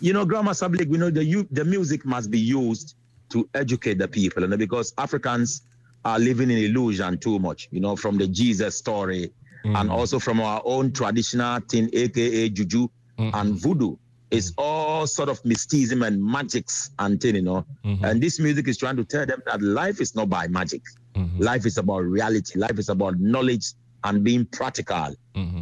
[0.00, 2.96] you know, Grandma Sablik, we know the the music must be used
[3.34, 5.62] to educate the people, know, because Africans
[6.04, 9.32] are living in illusion too much, you know, from the Jesus story
[9.64, 9.76] mm.
[9.76, 12.86] and also from our own traditional thing, aka juju
[13.18, 13.34] mm-hmm.
[13.34, 13.96] and voodoo.
[14.30, 17.66] It's all sort of mysticism and magics and thing, you know.
[17.84, 18.04] Mm-hmm.
[18.04, 20.82] And this music is trying to tell them that life is not by magic.
[21.16, 21.42] Mm-hmm.
[21.42, 22.56] Life is about reality.
[22.56, 23.72] Life is about knowledge
[24.04, 25.14] and being practical.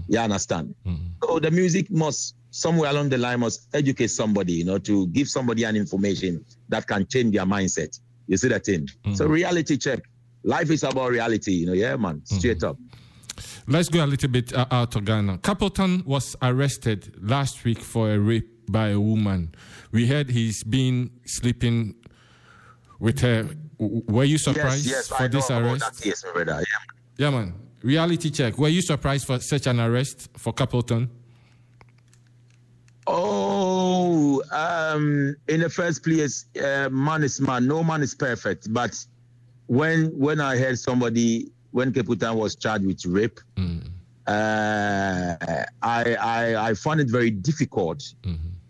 [0.09, 0.75] You understand?
[1.25, 5.27] So the music must somewhere along the line must educate somebody, you know, to give
[5.27, 7.99] somebody an information that can change their mindset.
[8.27, 8.89] You see that thing?
[9.15, 10.01] So reality check.
[10.45, 11.73] Life is about reality, you know.
[11.73, 12.23] Yeah, man.
[12.25, 12.77] Straight up.
[13.69, 15.39] Let's go a little bit uh, out of Ghana.
[15.39, 19.55] Capleton was arrested last week for a rape by a woman.
[19.93, 21.95] We heard he's been sleeping
[22.99, 23.49] with her.
[23.79, 25.09] Were you surprised yes, yes.
[25.09, 26.07] for I know this arrest?
[26.07, 26.61] Yes, my brother.
[26.61, 27.27] Yeah.
[27.27, 27.55] Yeah, man.
[27.83, 28.59] Reality check.
[28.59, 31.09] Were you surprised for such an arrest for Capleton?
[33.07, 33.72] Oh,
[34.53, 37.66] um, in the first place, uh, man is man.
[37.66, 38.73] No man is perfect.
[38.73, 38.95] But
[39.66, 43.38] when when I heard somebody when Capleton was charged with rape,
[44.27, 45.37] uh,
[45.83, 48.03] I, I I found it very difficult.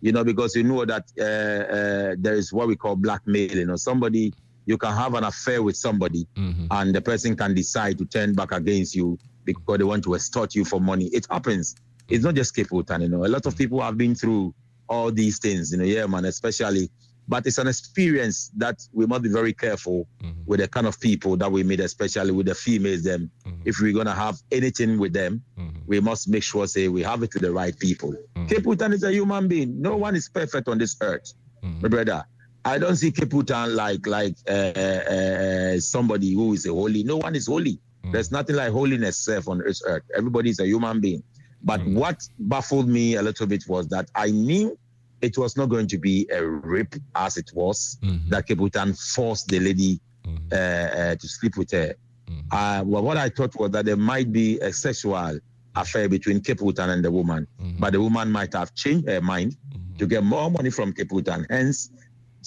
[0.01, 3.57] You know, because you know that uh, uh, there is what we call blackmail.
[3.57, 4.33] You know, somebody
[4.67, 6.27] you can have an affair with somebody,
[6.71, 10.55] and the person can decide to turn back against you because they want to extort
[10.55, 11.07] you for money.
[11.13, 11.77] It happens.
[12.09, 13.25] It's not just Capleton, you know.
[13.25, 14.55] A lot of people have been through
[14.93, 16.91] all these things, you know, yeah, man, especially.
[17.29, 20.41] But it's an experience that we must be very careful mm-hmm.
[20.45, 23.03] with the kind of people that we meet, especially with the females.
[23.05, 23.63] Them, mm-hmm.
[23.65, 25.79] if we're gonna have anything with them, mm-hmm.
[25.87, 28.13] we must make sure say we have it with the right people.
[28.51, 29.81] Capleton is a human being.
[29.81, 32.25] No one is perfect on this earth, my brother.
[32.65, 37.03] I don't see Capleton like like uh, uh, uh, somebody who is a holy.
[37.03, 37.79] No one is holy.
[38.11, 40.03] There's nothing like holiness uh, on this earth.
[40.17, 41.23] Everybody is a human being.
[41.65, 44.77] But what baffled me a little bit was that I knew
[45.23, 48.29] it was not going to be a rape as it was mm-hmm.
[48.29, 50.49] that Capleton forced the lady mm-hmm.
[50.53, 51.95] uh, uh, to sleep with her.
[52.29, 52.41] Mm-hmm.
[52.51, 55.39] Uh, well, what I thought was that there might be a sexual
[55.77, 57.47] affair between Capleton and the woman,
[57.79, 59.57] but the woman might have changed her mind
[59.99, 61.91] to get more money from Capleton, hence,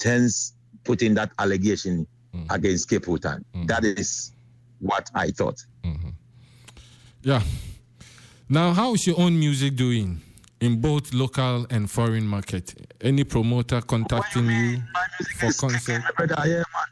[0.02, 0.52] hence
[0.84, 2.06] putting that allegation
[2.50, 3.44] against Cape Town.
[3.64, 4.32] That is
[4.78, 5.64] what I thought.
[7.22, 7.42] Yeah.
[8.48, 10.20] Now, how is your own music doing
[10.60, 12.74] in both local and foreign market?
[13.00, 14.82] Any promoter contacting you
[15.38, 16.02] for concert?
[16.16, 16.86] Brother, yeah, man.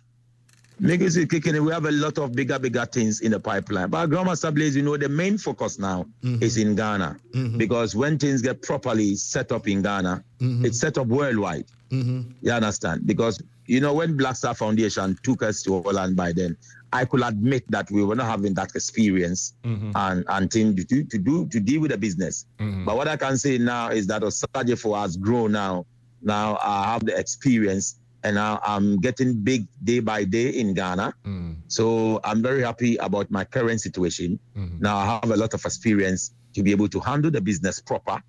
[0.81, 1.65] Niggas is kicking.
[1.65, 3.91] We have a lot of bigger, bigger things in the pipeline.
[3.91, 6.43] But Grandmaster Blaze, you know, the main focus now mm-hmm.
[6.43, 7.17] is in Ghana.
[7.33, 7.59] Mm-hmm.
[7.59, 10.65] Because when things get properly set up in Ghana, mm-hmm.
[10.65, 11.67] it's set up worldwide.
[11.91, 13.07] You understand?
[13.07, 16.57] Because, you know, when Black Star Foundation took us to Holland by then,
[16.95, 19.91] I could admit that we were not having that experience mm-hmm.
[19.97, 22.47] and, and thing to, to do to deal with the business.
[22.61, 22.85] Mm-hmm.
[22.85, 25.87] But what I can say now is that Osagyefo has grown now.
[26.23, 31.15] Now I have the experience and now I'm getting big day by day in Ghana.
[31.27, 31.53] Mm-hmm.
[31.67, 34.39] So I'm very happy about my current situation.
[34.79, 38.23] Now I have a lot of experience to be able to handle the business proper.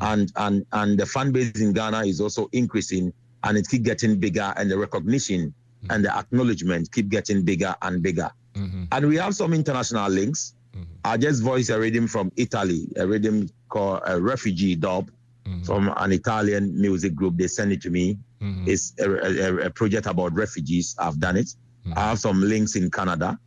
[0.00, 4.20] And and and the fan base in Ghana is also increasing and it keep getting
[4.20, 5.92] bigger and the recognition Mm-hmm.
[5.92, 8.30] and the acknowledgement keep getting bigger and bigger.
[8.54, 8.84] Mm-hmm.
[8.92, 10.54] And we have some international links.
[10.76, 10.84] Mm-hmm.
[11.04, 15.10] I just voiced a rhythm from Italy, a rhythm called a refugee dub
[15.64, 17.36] from an Italian music group.
[17.36, 18.16] They sent it to me.
[18.66, 20.94] It's a, a- a project about refugees.
[20.98, 21.52] I've done it.
[21.96, 23.38] I have some links in Canada.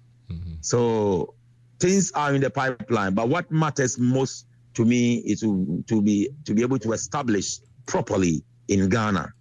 [0.62, 1.34] So
[1.80, 3.14] things are in the pipeline.
[3.14, 7.60] But what matters most to me is to, to be to be able to establish
[7.86, 9.32] properly in Ghana,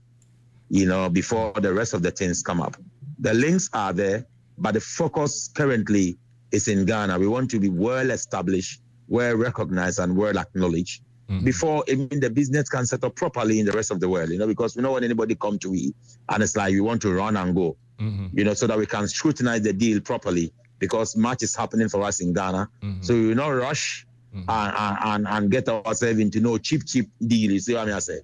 [0.71, 2.77] you know, before the rest of the things come up.
[3.19, 4.27] The links are there,
[4.59, 6.19] but the focus currently
[6.53, 7.19] is in Ghana.
[7.19, 11.45] We want to be well established, well recognized, and well acknowledged mm-hmm.
[11.45, 14.31] before even the business can set up properly in the rest of the world.
[14.31, 15.95] You know, because we don't want anybody come to we
[16.29, 17.77] and it's like we want to run and go.
[17.99, 18.39] Mm-hmm.
[18.39, 22.03] You know, so that we can scrutinize the deal properly because much is happening for
[22.03, 22.69] us in Ghana.
[22.83, 23.03] Mm-hmm.
[23.03, 27.09] So we will not rush and, and, and, and get ourselves into no cheap, cheap
[27.25, 27.53] deal.
[27.53, 27.95] You see what I mean?
[27.95, 28.21] I say,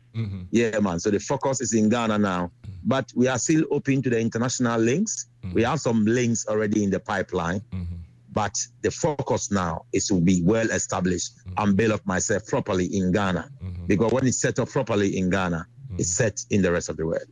[0.51, 0.99] yeah, man.
[0.99, 2.51] So the focus is in Ghana now,
[2.85, 5.27] but we are still open to the international links.
[5.43, 5.71] We mm-hmm.
[5.71, 7.97] have some links already in the pipeline, mm-hmm.
[8.33, 11.55] but the focus now is to be well established mm-hmm.
[11.59, 13.51] and build up myself properly in Ghana.
[13.87, 15.67] Because when it's set up properly in Ghana,
[15.99, 17.27] it's set in the rest of the world.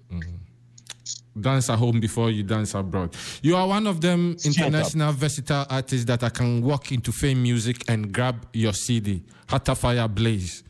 [1.41, 3.15] Dance at home before you dance abroad.
[3.43, 4.67] You are one of them Straight up.
[4.67, 9.77] international versatile artists that I can walk into Fame Music and grab your CD, Hatta
[9.77, 10.65] Fire Blaze.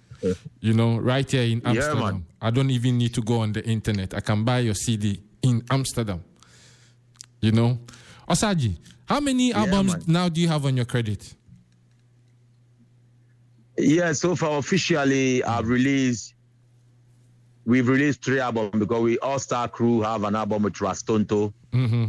[0.60, 1.98] You know, right here in Amsterdam.
[2.00, 2.26] man.
[2.40, 4.14] I don't even need to go on the internet.
[4.14, 6.22] I can buy your CD in Amsterdam.
[7.40, 7.78] You know,
[8.28, 8.76] Osaji,
[9.06, 10.02] how many albums man.
[10.06, 11.34] now do you have on your credit?
[13.76, 16.34] Yeah, so far officially, I've released.
[17.64, 21.52] We've released three albums because we All Star Crew have an album with Rastonto.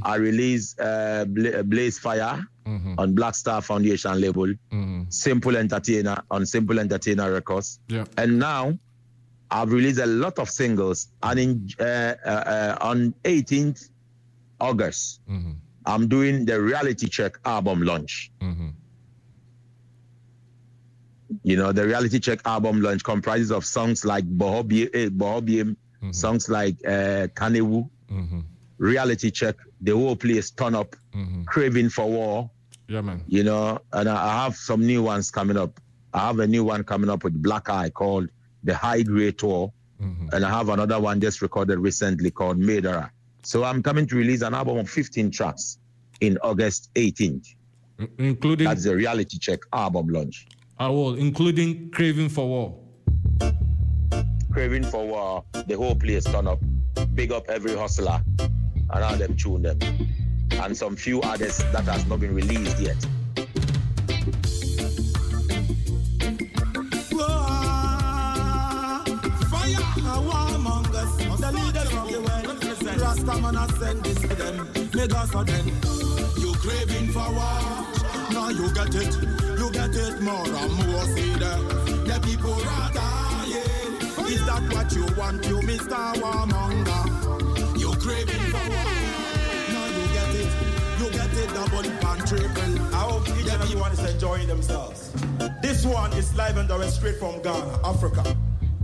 [0.03, 2.41] I released uh, Bla- Blaze Fire
[2.97, 4.53] on Black Star Foundation label.
[5.09, 7.79] Simple Entertainer on Simple Entertainer Records.
[7.87, 8.05] Yeah.
[8.17, 8.77] And now,
[9.51, 11.07] I've released a lot of singles.
[11.23, 13.89] And in uh, uh, uh, on 18th
[14.59, 15.21] August,
[15.85, 18.31] I'm doing the Reality Check album launch.
[21.43, 25.75] You know, the reality check album launch comprises of songs like Bohobie, eh, Bohobiem,
[26.11, 27.87] songs like uh, Kanewu,
[28.79, 30.95] reality check, the whole place turn up,
[31.45, 32.49] craving for war,
[32.89, 33.23] Yeah, man.
[33.27, 35.79] you know, and I have some new ones coming up.
[36.13, 38.29] I have a new one coming up with Black Eye called
[38.63, 39.71] The High Grade Tour,
[40.01, 40.29] mm-hmm.
[40.33, 43.11] and I have another one just recorded recently called Murderer.
[43.43, 45.77] So I'm coming to release an album of 15 tracks
[46.19, 47.55] in August 18th.
[47.99, 50.47] In- Including, That's the reality check album launch.
[50.79, 52.79] Ah, I will, including Craving for War.
[54.51, 56.59] craving for war, the whole place turn up,
[57.13, 58.19] big up every hustler,
[58.93, 59.77] around them tune them,
[60.61, 62.97] and some few others that has not been released yet.
[76.37, 77.31] You craving for.
[78.31, 79.15] Now you get it.
[79.57, 81.05] You get it more and more.
[81.05, 81.33] See.
[81.33, 83.29] The people are dying.
[84.27, 86.21] Is that what you want, you Mr.
[92.29, 92.79] triple.
[92.93, 95.11] I hope each and everyone is enjoying themselves.
[95.63, 98.37] This one is live and direct straight from Ghana, Africa.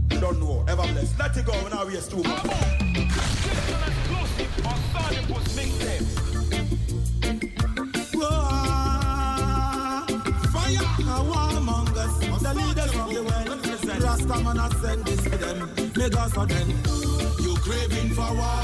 [0.08, 0.66] Don't know.
[0.68, 1.20] Ever blessed.
[1.20, 1.54] Let it go.
[1.64, 2.44] We're now waste too much.
[12.42, 13.62] The leaders of the world.
[14.06, 15.70] Rastaman has sent this to them.
[15.96, 16.70] Make us for them.
[17.42, 18.62] You craving for war.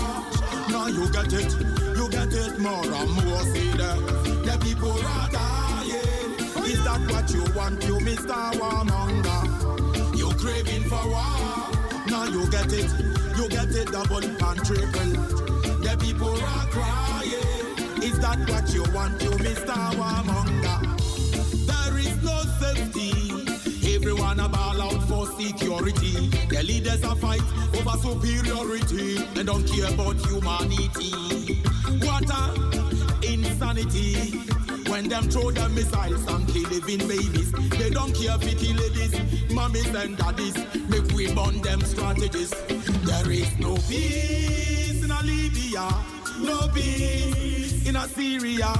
[0.70, 1.91] Now you get it.
[2.02, 3.43] You get it more and more.
[3.54, 3.70] See.
[3.78, 6.34] The people are dying.
[6.66, 8.54] Is that what you want, you Mr.
[8.58, 10.18] Warmonger?
[10.18, 11.70] You craving for war.
[12.08, 12.89] Now you get it.
[13.38, 15.12] You get it double and triple.
[15.86, 18.02] The people are crying.
[18.02, 19.76] Is that what you want, you Mr.
[19.93, 20.80] Warmonger?
[21.70, 23.12] There is no safety.
[23.93, 24.81] Everyone a ball out for
[25.32, 26.28] security.
[26.50, 27.42] The leaders a fight
[27.78, 31.62] over superiority and don't care about humanity.
[32.06, 32.72] What a
[33.26, 34.42] insanity.
[34.90, 39.52] When them throw them missiles and kill living babies, they don't care if kill ladies,
[39.52, 40.56] mummies and daddies.
[40.90, 42.52] Make we burn them strategies.
[43.06, 45.90] There is no peace in Libya,
[46.40, 48.74] no peace in Syria,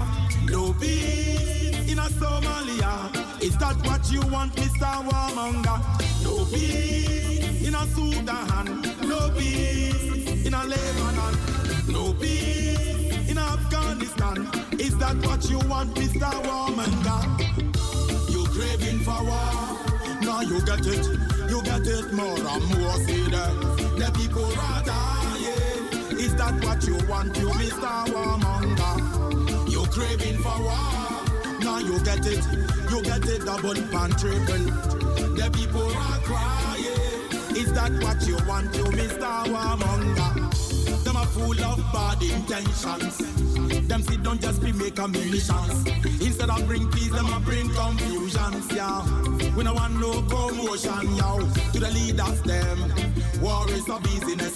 [0.45, 3.20] no peace in Somalia.
[3.41, 5.03] Is that what you want, Mr.
[5.07, 5.77] Warmonger?
[6.23, 11.33] No peace in a Sudan, no peace in a Lebanon,
[11.87, 14.47] no peace in Afghanistan.
[14.79, 16.29] Is that what you want, Mr.
[16.45, 17.21] Warmonger?
[18.29, 19.77] You craving for war?
[20.21, 21.05] Now you get it,
[21.49, 22.97] you get it more and more.
[23.07, 23.53] See that
[23.97, 26.19] the people are dying.
[26.19, 28.05] Is that what you want, you Mr.
[28.13, 29.71] Warmonger?
[29.71, 31.11] You craving for war?
[31.61, 32.43] Now you get it,
[32.91, 34.65] you get it double and triple.
[35.35, 37.55] The people are crying.
[37.55, 39.45] Is that what you want, you Mr.
[39.45, 40.40] Warmonger?
[41.22, 43.17] Are full of bad intentions.
[43.88, 45.86] Them sit down just be make a millions.
[46.19, 49.05] Instead of bring peace, them a bring confusions, yeah.
[49.55, 51.38] We no want no commotion, yo.
[51.74, 52.80] To the leaders, them.
[53.39, 54.55] War is a business.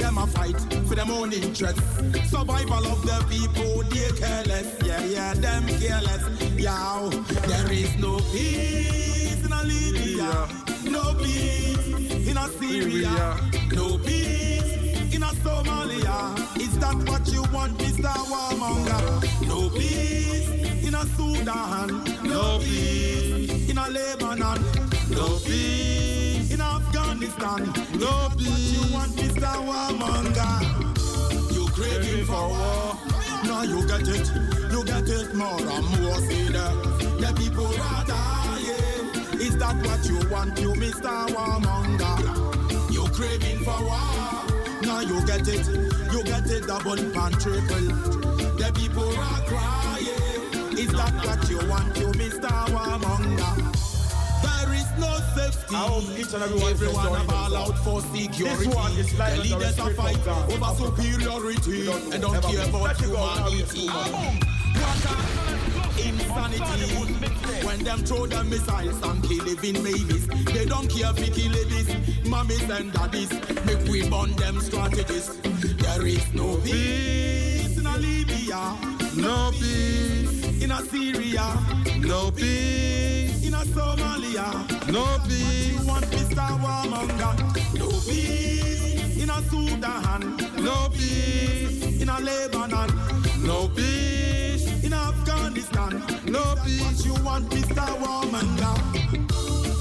[0.00, 0.58] Them a fight
[0.88, 1.80] for them own interests.
[2.28, 4.66] Survival of the people, they careless.
[4.84, 6.24] Yeah, yeah, them careless.
[6.58, 7.08] Yo,
[7.46, 10.48] there is no peace in a Libya.
[10.90, 13.36] No peace in a Syria.
[13.72, 14.49] No peace
[15.20, 16.16] in a Somalia.
[16.58, 18.12] Is that what you want, Mr.
[18.30, 19.02] Warmonger?
[19.46, 20.48] No peace
[20.86, 21.88] in a Sudan.
[22.24, 24.58] No peace in a Lebanon.
[25.10, 27.66] No peace in Afghanistan.
[27.98, 28.78] No peace.
[28.80, 29.50] What you want, Mr.
[29.68, 30.54] Warmonger?
[31.54, 32.96] You craving for war?
[33.44, 34.26] Now you get it.
[34.72, 36.20] You get it more and more.
[36.28, 36.74] See that
[37.20, 39.40] the people are dying.
[39.40, 41.12] Is that what you want, you Mr.
[41.34, 42.90] Warmonger?
[42.90, 44.49] You craving for war?
[44.90, 45.66] Now you get it,
[46.12, 47.86] you get it double and triple.
[48.58, 50.76] The people are crying.
[50.76, 52.50] Is that what you want, you Mr.
[52.74, 53.54] Warmonger?
[54.42, 55.76] There is no safety.
[55.76, 58.66] I hope each and every one is Everyone a ball out for security.
[58.66, 62.42] This one is live the leaders direct a fight straight from over superiority and don't
[62.42, 63.88] care about Let you go, now we humanity.
[63.88, 65.69] are
[66.08, 67.20] insanity.
[67.66, 72.26] When them throw them missiles and kill living babies, they don't care if kill ladies,
[72.26, 73.30] mummies and daddies.
[73.64, 75.36] Make we burn them strategies.
[75.82, 78.76] There is no peace in a Libya,
[79.16, 81.46] no peace in a Syria,
[82.00, 84.48] no peace in a Somalia,
[84.90, 85.80] no peace.
[85.80, 86.46] You want Mr.
[86.62, 87.34] Warmonger?
[87.78, 92.90] No peace in a Sudan, no peace in a Lebanon,
[93.44, 93.89] no peace
[95.70, 97.04] Afghanistan, no peace.
[97.04, 97.86] You want, Mr.
[98.02, 98.76] Warmonger?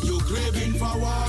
[0.04, 1.26] You craving for war?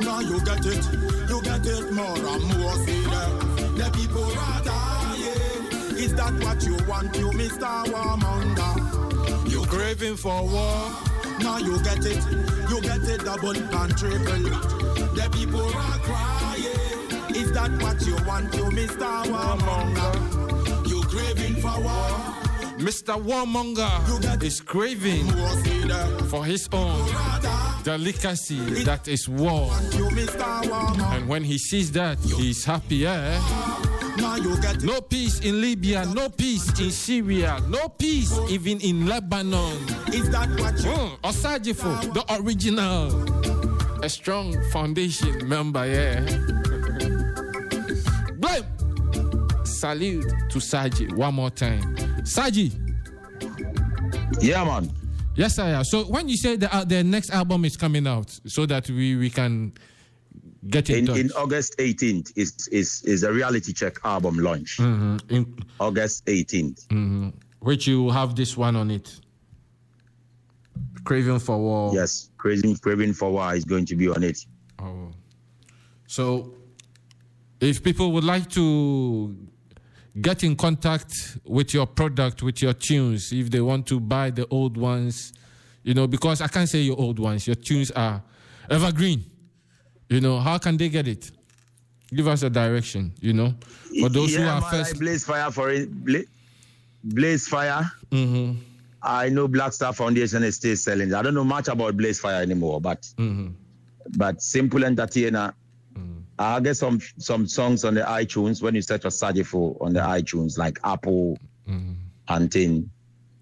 [0.00, 0.84] Now you get it,
[1.28, 2.74] you get it more and more.
[2.84, 3.30] See that
[3.76, 5.96] the people are dying.
[5.96, 7.84] Is that what you want, you Mr.
[7.86, 9.50] Warmonger?
[9.50, 10.90] You craving for war?
[11.40, 12.24] Now you get it,
[12.68, 14.44] you get it double and triple.
[15.14, 17.34] The people are crying.
[17.34, 19.24] Is that what you want, you Mr.
[19.26, 20.88] Warmonger?
[20.88, 22.43] You craving for war?
[22.84, 23.16] Mr.
[23.16, 25.24] Warmonger is craving
[26.28, 27.00] for his own
[27.82, 29.70] delicacy that is war.
[31.14, 33.40] And when he sees that, he's happy, eh?
[34.82, 39.78] No peace in Libya, no peace in Syria, no peace even in Lebanon.
[40.12, 44.04] Is that what you Mm, Osagyefo, the original.
[44.04, 46.20] A strong foundation member, yeah.
[48.36, 48.64] Blame.
[49.64, 51.96] Salute to Saji one more time.
[52.24, 52.72] Saji,
[54.40, 54.90] Yeah, man.
[55.36, 55.84] yes, I am.
[55.84, 59.16] So when you say the, uh, the next album is coming out, so that we,
[59.16, 59.72] we can
[60.68, 61.18] get in, In, touch.
[61.18, 64.78] in August 18th is is is a reality check album launch.
[64.78, 65.20] Mhm.
[65.30, 66.86] In- August 18th.
[67.60, 69.20] which you have this one on it.
[71.04, 71.94] Craving for War.
[71.94, 74.44] Yes, Crazy Craving for War is going to be on it.
[74.78, 75.10] Oh.
[76.06, 76.54] So,
[77.60, 79.36] if people would like to
[80.20, 84.46] get in contact with your product, with your tunes, if they want to buy the
[84.48, 85.32] old ones,
[85.82, 88.22] you know, because I can't say your old ones, your tunes are
[88.70, 89.24] evergreen.
[90.08, 91.30] You know, how can they get it?
[92.14, 93.54] Give us a direction, you know,
[94.00, 94.96] for those yeah, who are man, first.
[94.96, 95.90] I Blaze Fire for it.
[96.04, 96.20] Bla-
[97.02, 97.90] Blaze Fire.
[98.10, 98.56] Mhm,
[99.02, 101.12] I know Black Star Foundation is still selling.
[101.12, 103.54] I don't know much about Blaze Fire anymore, but mhm.
[104.16, 105.54] but Simple Entertainer.
[106.38, 110.00] I get some some songs on the iTunes when you search for Sajifo on the
[110.00, 111.38] iTunes, like Apple,
[112.28, 112.90] and thing.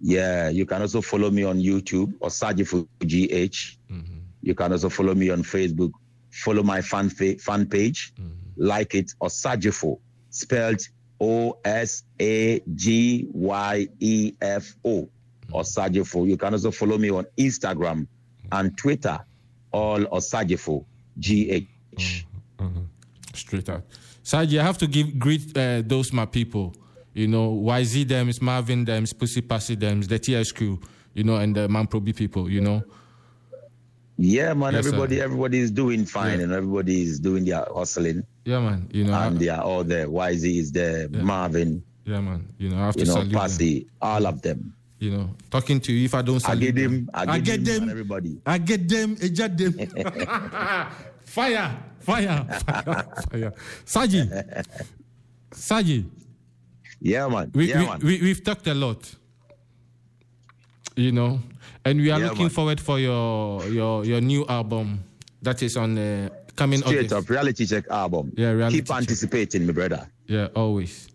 [0.01, 3.79] Yeah, you can also follow me on YouTube or Sajifu GH.
[3.91, 4.19] Mm-hmm.
[4.43, 5.93] You can also follow me on Facebook.
[6.31, 8.33] Follow my fan, fa- fan page, Mm-hmm.
[8.57, 9.99] like it, or Sajifo,
[10.31, 10.81] spelled
[11.21, 15.09] O S A G Y E F O,
[15.53, 16.27] or Sajifo.
[16.27, 18.07] You can also follow me on Instagram
[18.51, 19.21] and Twitter,
[19.73, 20.85] all Osagyefo,
[21.19, 22.27] G H.
[23.35, 23.83] Straight out.
[24.25, 26.75] Saji, I have to give greet uh, those my people.
[27.15, 30.81] You know, YZ them, Marvin them, Pussy Passy them, the TS crew,
[31.15, 32.83] you know, and the Mamprobi people, you know.
[34.17, 34.89] Yeah, man, Yes, sir.
[34.91, 36.45] everybody, everybody is doing fine Yeah.
[36.45, 38.25] and everybody is doing their hustling.
[38.45, 38.89] Yeah, man.
[38.93, 40.07] You know, and I, they are all there.
[40.09, 42.47] YZ is there, Marvin, yeah, man.
[42.59, 43.41] You know, I have you know, salute them.
[43.41, 44.75] Passy, all of them.
[44.99, 46.93] You know, talking to you if I don't I get them.
[47.07, 47.91] them, I I get, get them, them.
[47.91, 48.39] everybody.
[48.47, 49.75] I get them, I get them.
[51.33, 51.71] fire,
[52.01, 53.53] fire, fire, fire.
[53.87, 54.23] Saji,
[55.51, 56.05] Saji,
[57.01, 57.51] Yeah, man.
[57.55, 57.99] we, yeah, we, man.
[58.03, 59.01] we, we've talked a lot,
[60.97, 61.41] you know,
[61.85, 62.51] and we are Yeah, looking man.
[62.51, 65.01] forward for your your your new album
[65.43, 67.15] that is on uh, coming Straight August.
[67.15, 68.33] up, reality check album.
[68.37, 68.97] Yeah, reality Keep check.
[68.99, 70.07] anticipating, my brother.
[70.27, 71.09] Yeah, always.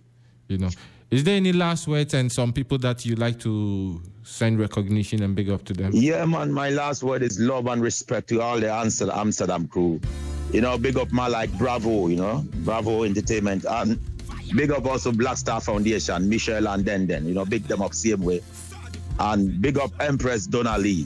[0.50, 0.70] You know,
[1.10, 5.36] is there any last words and some people that you like to send recognition and
[5.36, 5.92] big up to them?
[5.94, 6.52] Yeah, man.
[6.52, 10.02] My last word is love and respect to all the Amster- Amsterdam crew.
[10.52, 13.66] You know, big up my like Bravo, you know, Bravo Entertainment.
[13.70, 14.00] And
[14.56, 17.26] big up also Black Star Foundation, Michelle and Denden.
[17.26, 18.42] You know, big them up same way.
[19.20, 21.06] And big up Empress Donnelly,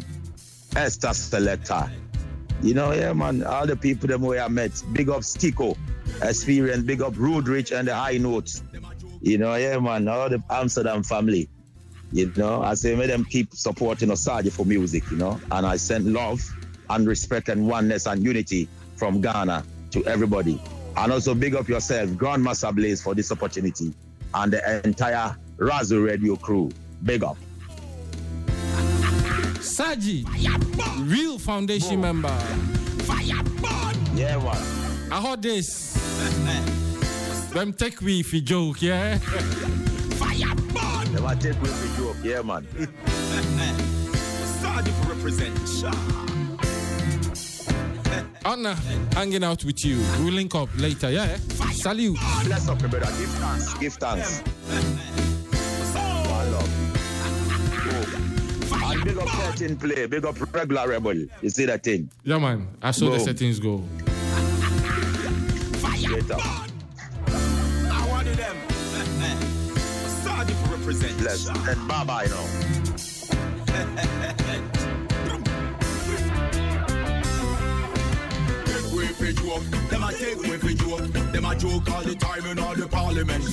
[0.76, 1.91] Esther Selector.
[2.64, 4.84] You know, yeah, man, all the people them way I met.
[4.93, 5.78] Big up Stico,
[6.22, 8.64] Experience, big up Rude Rich and the High Notes.
[9.22, 11.49] You know, yeah, man, all the Amsterdam family.
[12.11, 15.39] You know, I say, make them keep supporting Osaji for music, you know.
[15.51, 16.41] And I send love
[16.89, 18.67] and respect and oneness and unity
[18.97, 20.61] from Ghana to everybody.
[20.97, 23.93] And also big up yourself, Grandmaster Blaze, for this opportunity
[24.34, 26.72] and the entire Razu Radio crew.
[27.03, 27.38] Big up.
[29.61, 30.26] Saji,
[31.09, 32.36] real foundation member.
[34.15, 35.11] Yeah, man.
[35.11, 36.67] I heard this.
[37.54, 39.18] Them take me if you joke, yeah?
[41.12, 42.16] Never take with the joke.
[42.24, 42.66] Yeah, man.
[44.62, 45.60] Sorry for represent.
[48.45, 48.76] Honor
[49.14, 49.97] hanging out with you.
[50.20, 51.38] We'll link up later, yeah?
[51.74, 52.18] Salute.
[52.45, 53.06] Bless up, my brother.
[53.18, 53.74] Give thanks.
[53.76, 54.41] Give thanks.
[56.30, 56.70] One love.
[58.93, 60.06] And big up 13 play.
[60.06, 61.16] Big up regular rebel.
[61.41, 62.10] You see that thing?
[62.24, 62.68] Yeah, man.
[62.82, 63.84] I saw the settings go.
[65.97, 66.32] Straight
[70.91, 71.17] represent.
[71.19, 71.47] Bless.
[71.47, 72.45] And bye bye now.
[78.65, 79.63] Take away for joke.
[79.89, 81.07] Them a take away for joke.
[81.31, 83.43] Them a joke all the time in all the parliament.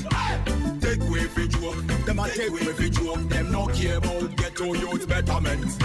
[0.80, 1.86] Take away for joke.
[2.06, 3.28] Them a take away for joke.
[3.28, 5.78] Them no care about ghetto youth betterment.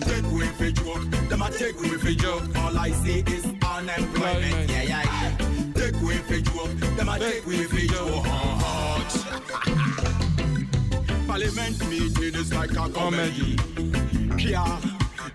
[0.00, 1.10] Take away for joke.
[1.28, 2.42] Them a take away for joke.
[2.56, 4.70] All I see is unemployment.
[4.70, 5.36] Yeah, yeah, yeah.
[5.74, 6.70] Take away for joke.
[6.96, 8.26] Them a take away for joke.
[11.32, 13.56] Parliament meeting is like a comedy.
[14.36, 14.78] Yeah.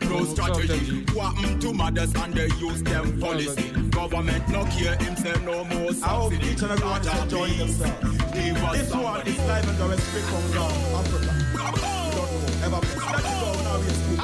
[0.01, 1.03] No strategy.
[1.11, 3.71] What happened to mothers and they use them policy?
[3.89, 8.17] Government no care himself no more I hope each and everyone is enjoying please, themselves.
[8.31, 11.33] This one is live and direct straight from Ghana, Africa.
[12.13, 12.79] Don't ever.
[13.01, 14.17] Let it go now, school.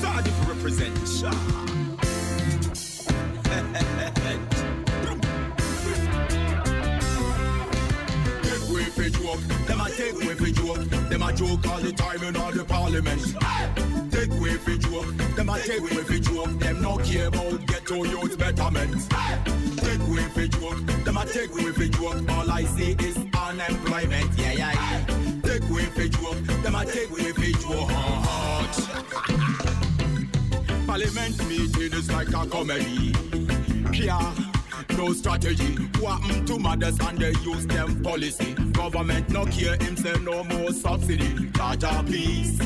[0.00, 1.71] Sorry for represent.
[10.02, 10.84] Take away for joke.
[11.08, 13.22] Them a joke all the time in all the parliament.
[14.10, 15.16] Take away for joke.
[15.36, 16.58] Them a take away for joke.
[16.58, 19.08] Them no care about ghetto youth betterment.
[19.78, 21.04] Take away for joke.
[21.04, 22.30] Them a take away for joke.
[22.30, 24.38] All I see is unemployment.
[24.38, 25.04] Yeah, yeah, yeah.
[25.42, 26.42] Take away for joke.
[26.62, 27.90] Them a take away for joke.
[30.86, 33.14] Parliament meeting is like a comedy.
[33.92, 34.34] Yeah,
[34.96, 35.74] no strategy.
[36.00, 38.54] What happened to mothers and they use them policy?
[38.72, 41.28] Government no care himself no more subsidy.
[41.52, 42.58] Jaja, please.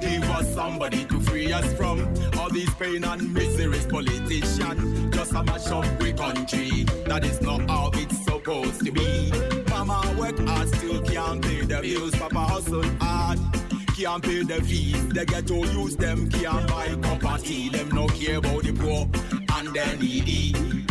[0.00, 2.00] Give us somebody to free us from
[2.38, 3.86] all these pain and miseries.
[3.86, 6.84] Politician, just a mash up we country.
[7.06, 9.32] That is not how it's supposed to be.
[9.70, 12.14] Mama work hard, still can't pay the bills.
[12.16, 13.38] Papa hustle hard
[13.96, 15.08] can't pay the fees.
[15.08, 17.68] They get to use them, can't buy tea.
[17.68, 19.08] Them no care about the poor
[19.56, 20.83] and the needy.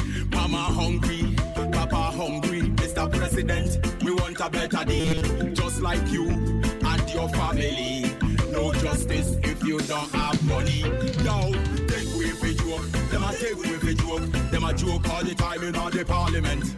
[0.44, 1.34] Mama hungry,
[1.72, 2.64] Papa hungry.
[2.76, 3.10] Mr.
[3.10, 5.54] President, we want a better deal.
[5.54, 8.12] Just like you and your family.
[8.52, 10.82] No justice if you don't have money.
[11.24, 11.54] Yo,
[11.88, 12.92] take away for joke.
[13.10, 14.52] Them a take away for joke.
[14.52, 16.76] Them a joke all the time in all the parliament.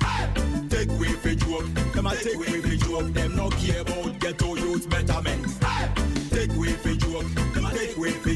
[0.70, 1.66] Take away for joke.
[1.95, 3.13] Them a take away for joke.
[3.16, 5.43] Them no care about ghetto youth betterment.
[6.30, 7.26] Take away for joke.
[7.55, 8.30] Them a take away for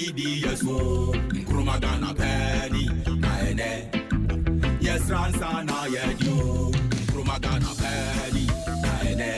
[0.00, 1.12] 3D, yes, mo,
[1.44, 2.86] Krumagana Penny,
[3.20, 6.72] Naene, yes, Ransa, Nayed, you,
[7.12, 8.46] Krumagana Penny,
[8.80, 9.32] Naene,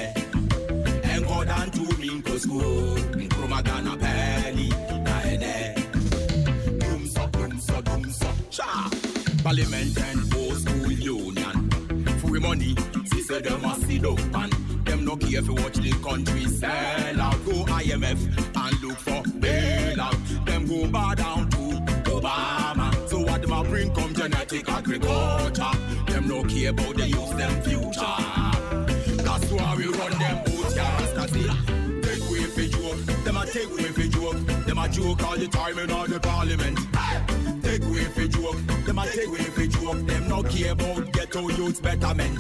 [1.05, 2.95] and go down to Minko School,
[3.35, 5.75] Krumagana Penny, Naene,
[6.79, 8.91] Dumsa, Dumsa, Dumsa, Cha,
[9.43, 11.71] Parliament and post School Union,
[12.21, 14.53] free money, sister, them a sit up and
[14.87, 17.45] them no care if you watch the country sell out.
[17.45, 18.21] Go IMF
[18.55, 20.01] and look for bail
[20.73, 21.59] Go down to
[22.11, 23.09] Obama.
[23.09, 25.71] So what them a bring come genetic agriculture.
[26.07, 29.23] Them no care about the youth, them future.
[29.23, 31.49] That's why we run them out here, Rasta say.
[32.01, 34.37] Take away for joke, them a take away for joke.
[34.67, 36.79] Them a joke all the time in all the parliament.
[37.63, 38.57] Take away for joke,
[38.87, 40.07] them a take away for joke.
[40.07, 42.39] Them no care about ghetto youth betterment.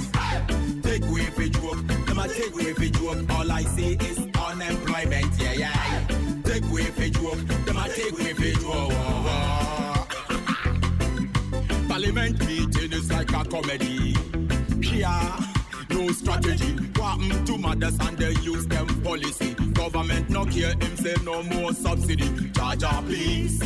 [0.82, 3.30] Take away for joke, them a take away for joke.
[3.30, 5.38] All I see is unemployment.
[5.38, 6.31] Yeah, yeah.
[6.52, 8.92] Take away for them a take away for.
[11.88, 14.14] Parliament meeting is like a comedy.
[14.82, 15.40] Yeah,
[15.88, 16.74] no strategy.
[16.96, 19.54] What happened to mothers and they use them policy?
[19.72, 22.28] Government no care him say no more subsidy.
[22.54, 23.58] Charger, please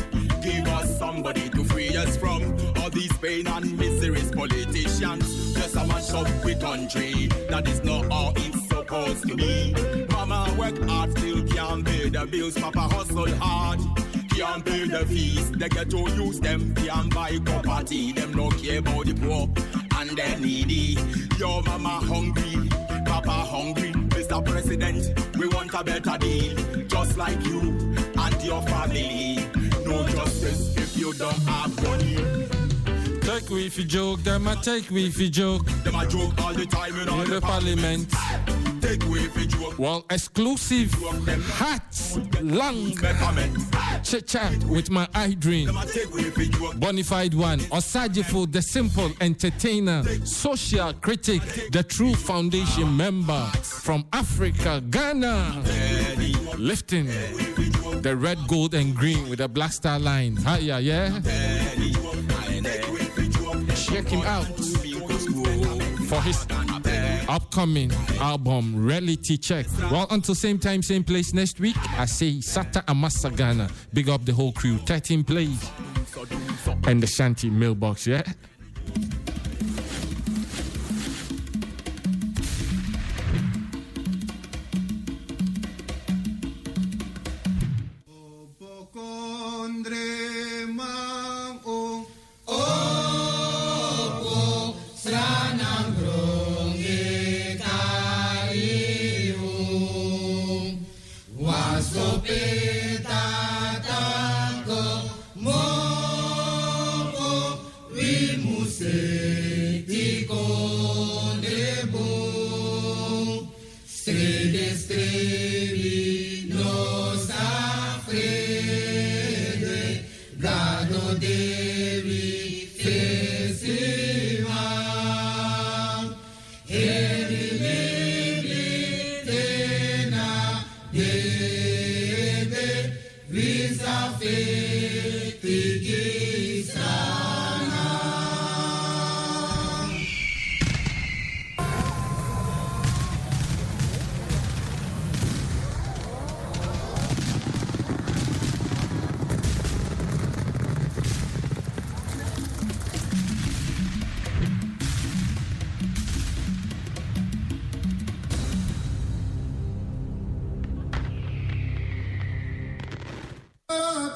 [0.44, 4.30] give us somebody to free us from all these pain and miseries.
[4.30, 7.26] Politicians just a mash up with country.
[7.50, 9.74] That is not how it's supposed to be.
[10.10, 12.54] Mama work hard, still can't pay the bills.
[12.54, 13.80] Papa hustle hard.
[14.30, 18.80] Can't pay the fees, they get to use them, can't buy property, them no care
[18.80, 19.48] about the poor
[19.98, 20.98] and the needy.
[21.38, 22.68] Your mama hungry,
[23.06, 24.44] papa hungry, Mr.
[24.44, 26.54] President, we want a better deal,
[26.86, 27.60] just like you
[28.18, 29.36] and your family.
[29.86, 32.55] No justice if you don't have money.
[33.26, 35.66] Take we if you joke, them a take we if you joke.
[35.82, 38.08] Them a joke all the time in all the the parliament.
[38.80, 40.92] Take away if you joke, Well, exclusive
[41.54, 42.92] hats, long
[44.04, 45.66] chit chat with my eye dream.
[45.66, 51.42] Them a take away if you joke, Bonified one, Osagyefo, the simple entertainer, social critic,
[51.72, 55.64] the true foundation member from Africa, Ghana,
[56.58, 57.06] lifting
[58.02, 60.36] the red, gold, and green with a black star line.
[60.36, 61.20] Hiya, yeah?
[63.86, 64.46] Check him out
[66.08, 66.46] for his
[67.28, 69.66] upcoming album, Reality Check.
[69.90, 73.70] Well, until same time, same place next week, I say Sata Amasa Ghana.
[73.92, 74.78] Big up the whole crew.
[74.78, 75.70] 13 plays
[76.86, 78.22] and the Shanty mailbox, yeah?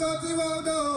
[0.01, 0.90] Before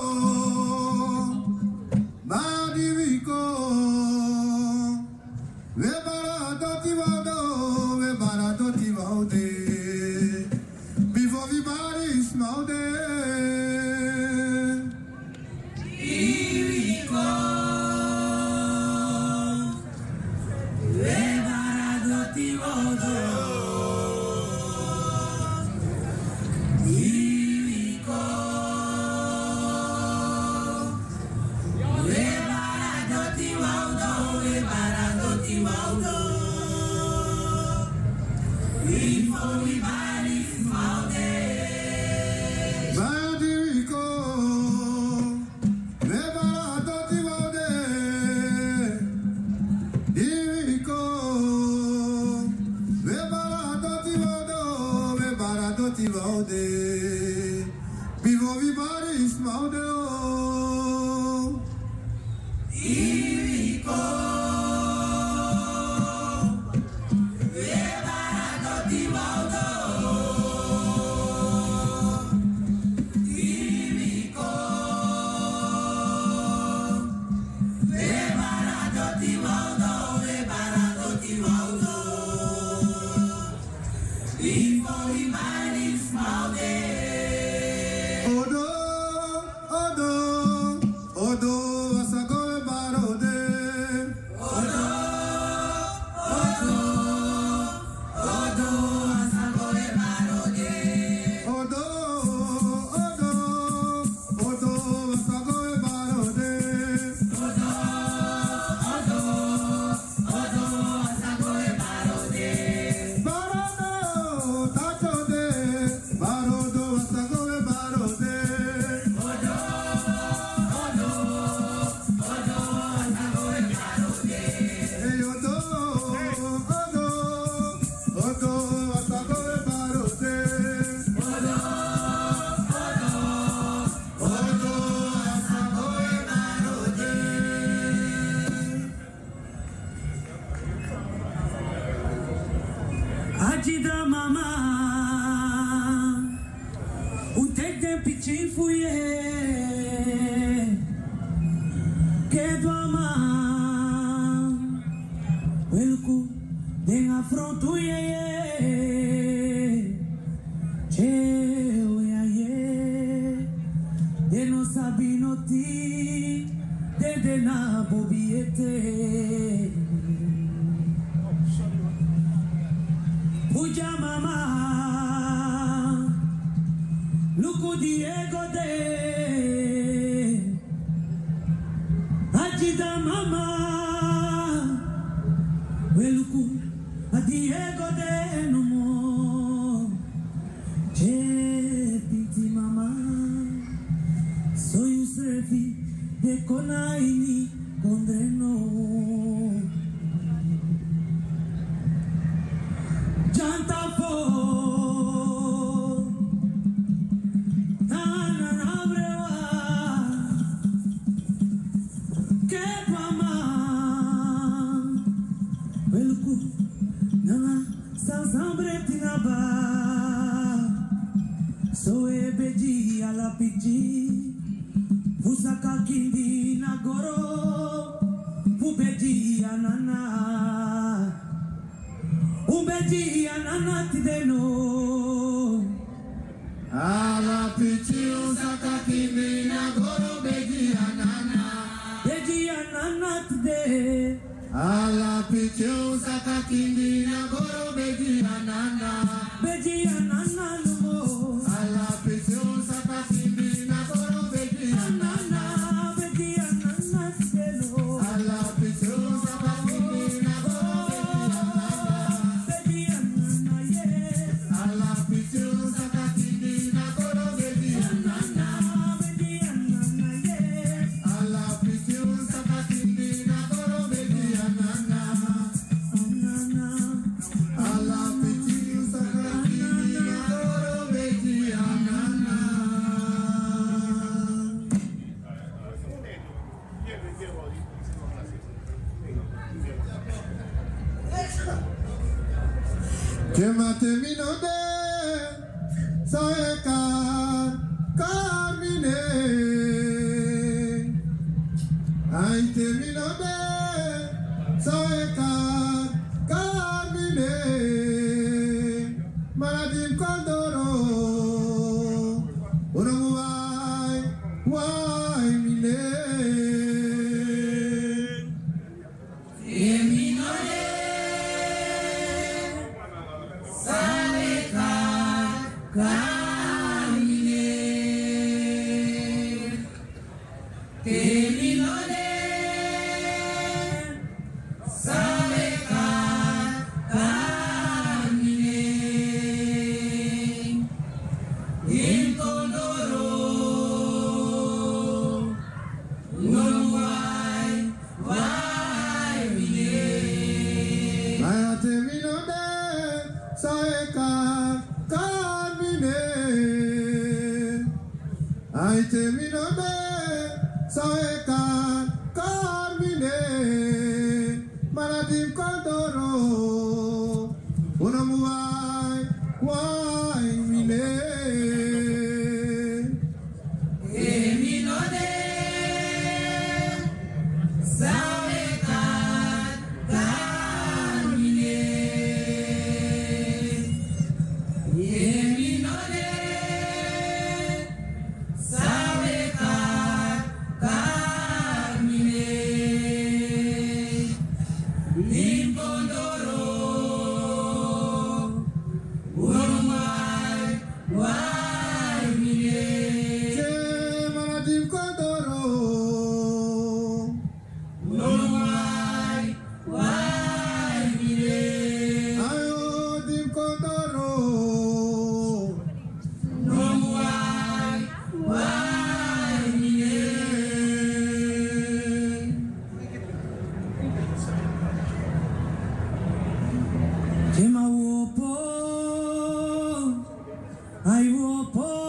[430.85, 431.82] ai will e